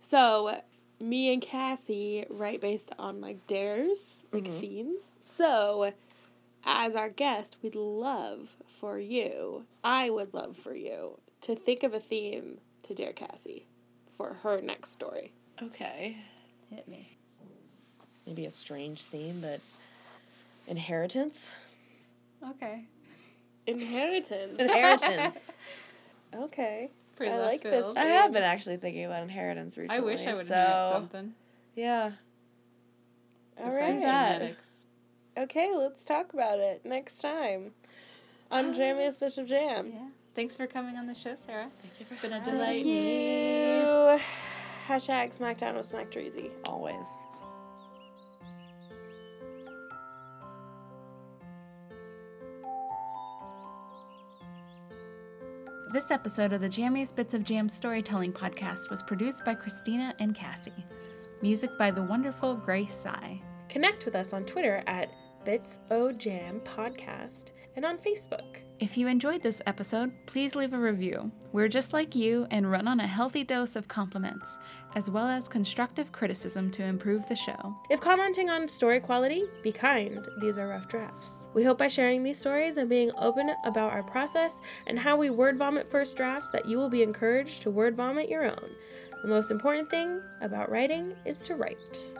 So, 0.00 0.60
me 1.00 1.32
and 1.32 1.42
Cassie 1.42 2.26
write 2.28 2.60
based 2.60 2.92
on 2.98 3.20
like 3.20 3.46
dares, 3.46 4.24
like 4.32 4.44
mm-hmm. 4.44 4.60
themes. 4.60 5.02
So, 5.20 5.92
as 6.64 6.94
our 6.94 7.08
guest, 7.08 7.56
we'd 7.62 7.74
love 7.74 8.54
for 8.66 8.98
you, 8.98 9.64
I 9.82 10.10
would 10.10 10.34
love 10.34 10.56
for 10.56 10.74
you 10.74 11.18
to 11.42 11.54
think 11.54 11.82
of 11.82 11.94
a 11.94 12.00
theme 12.00 12.58
to 12.82 12.94
Dare 12.94 13.12
Cassie 13.12 13.66
for 14.12 14.34
her 14.42 14.60
next 14.60 14.92
story. 14.92 15.32
Okay. 15.62 16.16
Hit 16.70 16.86
me. 16.88 17.16
Maybe 18.26 18.44
a 18.46 18.50
strange 18.50 19.02
theme, 19.02 19.40
but 19.40 19.60
inheritance. 20.66 21.50
Okay. 22.48 22.84
Inheritance. 23.66 24.58
Inheritance. 24.58 25.58
okay. 26.34 26.90
Pretty 27.20 27.34
I 27.34 27.36
left 27.36 27.52
like 27.52 27.62
this. 27.62 27.84
field. 27.84 27.98
I 27.98 28.04
have 28.06 28.32
been 28.32 28.42
actually 28.42 28.78
thinking 28.78 29.04
about 29.04 29.22
inheritance 29.22 29.76
recently. 29.76 29.98
I 29.98 30.00
wish 30.00 30.26
I 30.26 30.34
would 30.34 30.46
so, 30.46 30.54
have 30.54 30.66
had 30.66 30.92
something. 30.92 31.34
Yeah. 31.76 32.12
All 33.58 33.66
besides 33.66 33.86
right. 33.88 34.00
that. 34.00 34.38
genetics. 34.38 34.76
Okay, 35.36 35.70
let's 35.74 36.06
talk 36.06 36.32
about 36.32 36.60
it 36.60 36.86
next 36.86 37.18
time 37.18 37.72
on 38.50 38.70
ah. 38.70 38.72
Jammiest 38.72 39.20
Bits 39.20 39.36
of 39.36 39.46
Jam. 39.46 39.92
Yeah. 39.92 40.08
Thanks 40.34 40.56
for 40.56 40.66
coming 40.66 40.96
on 40.96 41.06
the 41.06 41.14
show, 41.14 41.34
Sarah. 41.34 41.68
Thank 41.82 42.00
you 42.00 42.06
for 42.06 42.14
It's 42.14 42.22
been 42.22 42.32
a 42.32 42.38
having 42.38 42.54
delight. 42.54 42.84
Thank 42.84 42.86
you. 42.86 44.24
Hashtag 44.88 45.38
SmackDown 45.38 45.76
with 45.76 45.84
Smack 45.84 46.10
Dreezy. 46.10 46.48
Always. 46.64 47.06
This 55.92 56.12
episode 56.12 56.52
of 56.52 56.60
the 56.60 56.68
Jammiest 56.68 57.16
Bits 57.16 57.34
of 57.34 57.42
Jam 57.42 57.68
storytelling 57.68 58.32
podcast 58.32 58.90
was 58.90 59.02
produced 59.02 59.44
by 59.44 59.56
Christina 59.56 60.14
and 60.20 60.36
Cassie. 60.36 60.86
Music 61.42 61.76
by 61.76 61.90
the 61.90 62.00
wonderful 62.00 62.54
Grace 62.54 62.94
Sai. 62.94 63.42
Connect 63.68 64.04
with 64.04 64.14
us 64.14 64.32
on 64.32 64.44
Twitter 64.44 64.84
at 64.86 65.10
Bits 65.44 65.80
O 65.90 66.12
Jam 66.12 66.60
Podcast 66.60 67.46
and 67.76 67.84
on 67.84 67.98
Facebook. 67.98 68.58
If 68.78 68.96
you 68.96 69.08
enjoyed 69.08 69.42
this 69.42 69.60
episode, 69.66 70.10
please 70.26 70.54
leave 70.54 70.72
a 70.72 70.78
review. 70.78 71.30
We're 71.52 71.68
just 71.68 71.92
like 71.92 72.14
you 72.14 72.46
and 72.50 72.70
run 72.70 72.88
on 72.88 72.98
a 73.00 73.06
healthy 73.06 73.44
dose 73.44 73.76
of 73.76 73.88
compliments, 73.88 74.56
as 74.94 75.10
well 75.10 75.26
as 75.26 75.48
constructive 75.48 76.12
criticism 76.12 76.70
to 76.70 76.84
improve 76.84 77.28
the 77.28 77.36
show. 77.36 77.76
If 77.90 78.00
commenting 78.00 78.48
on 78.48 78.66
story 78.66 78.98
quality, 78.98 79.44
be 79.62 79.70
kind. 79.70 80.26
These 80.40 80.56
are 80.56 80.68
rough 80.68 80.88
drafts. 80.88 81.48
We 81.52 81.62
hope 81.62 81.76
by 81.76 81.88
sharing 81.88 82.22
these 82.22 82.38
stories 82.38 82.78
and 82.78 82.88
being 82.88 83.10
open 83.18 83.54
about 83.64 83.92
our 83.92 84.02
process 84.02 84.60
and 84.86 84.98
how 84.98 85.16
we 85.16 85.28
word 85.28 85.58
vomit 85.58 85.86
first 85.90 86.16
drafts 86.16 86.48
that 86.52 86.66
you 86.66 86.78
will 86.78 86.88
be 86.88 87.02
encouraged 87.02 87.60
to 87.62 87.70
word 87.70 87.96
vomit 87.96 88.30
your 88.30 88.46
own. 88.46 88.70
The 89.22 89.28
most 89.28 89.50
important 89.50 89.90
thing 89.90 90.22
about 90.40 90.70
writing 90.70 91.14
is 91.26 91.42
to 91.42 91.54
write. 91.54 92.12